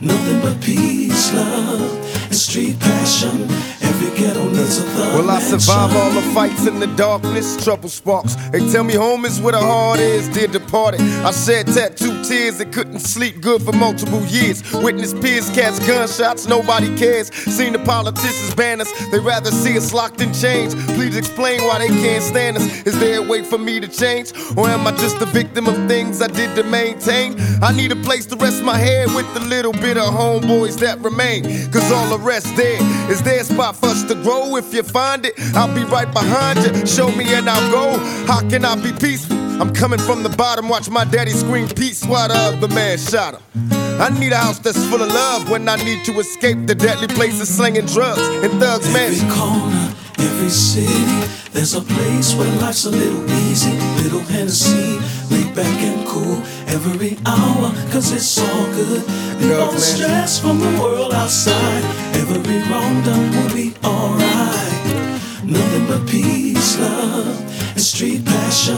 [0.00, 1.80] Nothing but peace, love,
[2.24, 3.48] and street passion.
[3.80, 4.80] Every ghetto needs.
[5.14, 7.56] Will I survive all the fights in the darkness?
[7.64, 8.34] Trouble sparks.
[8.50, 11.00] They tell me home is where the heart is, dear departed.
[11.00, 14.62] I shed tattooed tears and couldn't sleep good for multiple years.
[14.72, 17.32] Witness peers catch gunshots, nobody cares.
[17.34, 20.74] Seen the politicians ban us, they rather see us locked in chains.
[20.94, 22.86] Please explain why they can't stand us.
[22.86, 24.32] Is there a way for me to change?
[24.56, 27.36] Or am I just a victim of things I did to maintain?
[27.62, 30.98] I need a place to rest my head with the little bit of homeboys that
[31.00, 31.44] remain.
[31.70, 32.78] Cause all the rest there.
[33.10, 34.56] Is there a spot for us to grow?
[34.56, 36.86] If you find it, I'll be right behind you.
[36.86, 37.98] Show me and I'll go.
[38.26, 39.45] How can I be peaceful?
[39.58, 43.34] I'm coming from the bottom, watch my daddy scream peace while the other man shot
[43.34, 43.42] him.
[43.98, 47.08] I need a house that's full of love when I need to escape the deadly
[47.08, 49.14] places slinging drugs and thugs, man.
[49.14, 53.72] Every corner, every city, there's a place where life's a little easy,
[54.02, 54.98] little Hennessy,
[55.30, 56.36] laid back and cool
[56.68, 59.02] every hour, cause it's all good.
[59.40, 61.82] Leave all the stress from the world outside,
[62.16, 64.95] every wrong done will be alright.
[65.46, 67.40] Nothing but peace, love,
[67.70, 68.74] and street passion.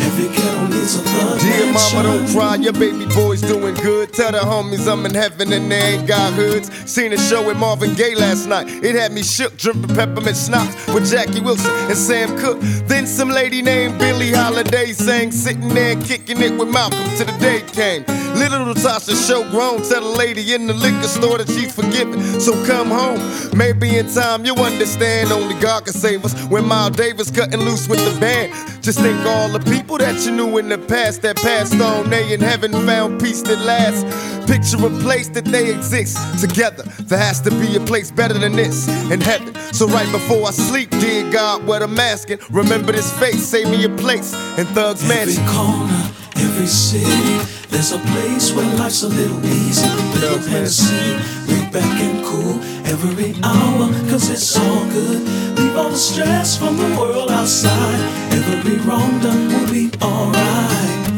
[0.00, 1.02] Every ghetto needs a
[1.38, 4.12] Dear mama, don't cry, your baby boy's doing good.
[4.12, 6.70] Tell the homies I'm in heaven and they ain't got hoods.
[6.90, 8.66] Seen a show with Marvin Gaye last night.
[8.82, 12.58] It had me shook, dripping peppermint schnapps with Jackie Wilson and Sam Cooke.
[12.88, 17.38] Then some lady named Billie Holiday sang, sitting there kicking it with Malcolm till the
[17.38, 18.04] day came.
[18.34, 22.40] Little Tasha show grown, tell the lady in the liquor store that she's forgiven.
[22.40, 23.20] So come home,
[23.56, 25.30] maybe in time you'll understand.
[25.30, 28.52] Only God can save When Miles Davis cutting loose with the band,
[28.82, 32.08] just think all the people that you knew in the past that passed on.
[32.08, 34.04] They in heaven found peace that lasts.
[34.46, 36.84] Picture a place that they exist together.
[37.00, 39.54] There has to be a place better than this in heaven.
[39.74, 43.84] So right before I sleep, dear God, what I'm asking, remember this face, save me
[43.84, 45.42] a place in Thugs Mansion.
[45.42, 47.38] Every corner, every city,
[47.68, 49.88] there's a place where life's a little easy,
[50.20, 51.16] little Hennessy,
[51.46, 55.20] laid back and cool every hour, cause it's all good.
[55.58, 58.00] Leave all the stress from the world outside,
[58.32, 61.08] every wrong done will be alright.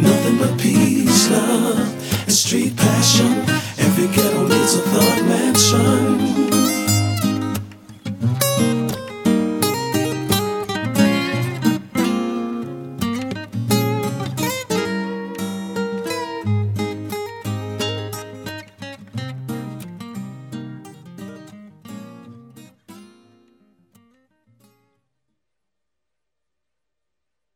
[0.00, 1.78] Nothing but peace, love,
[2.22, 3.32] and street passion.
[3.78, 6.51] Every ghetto needs a thug mansion.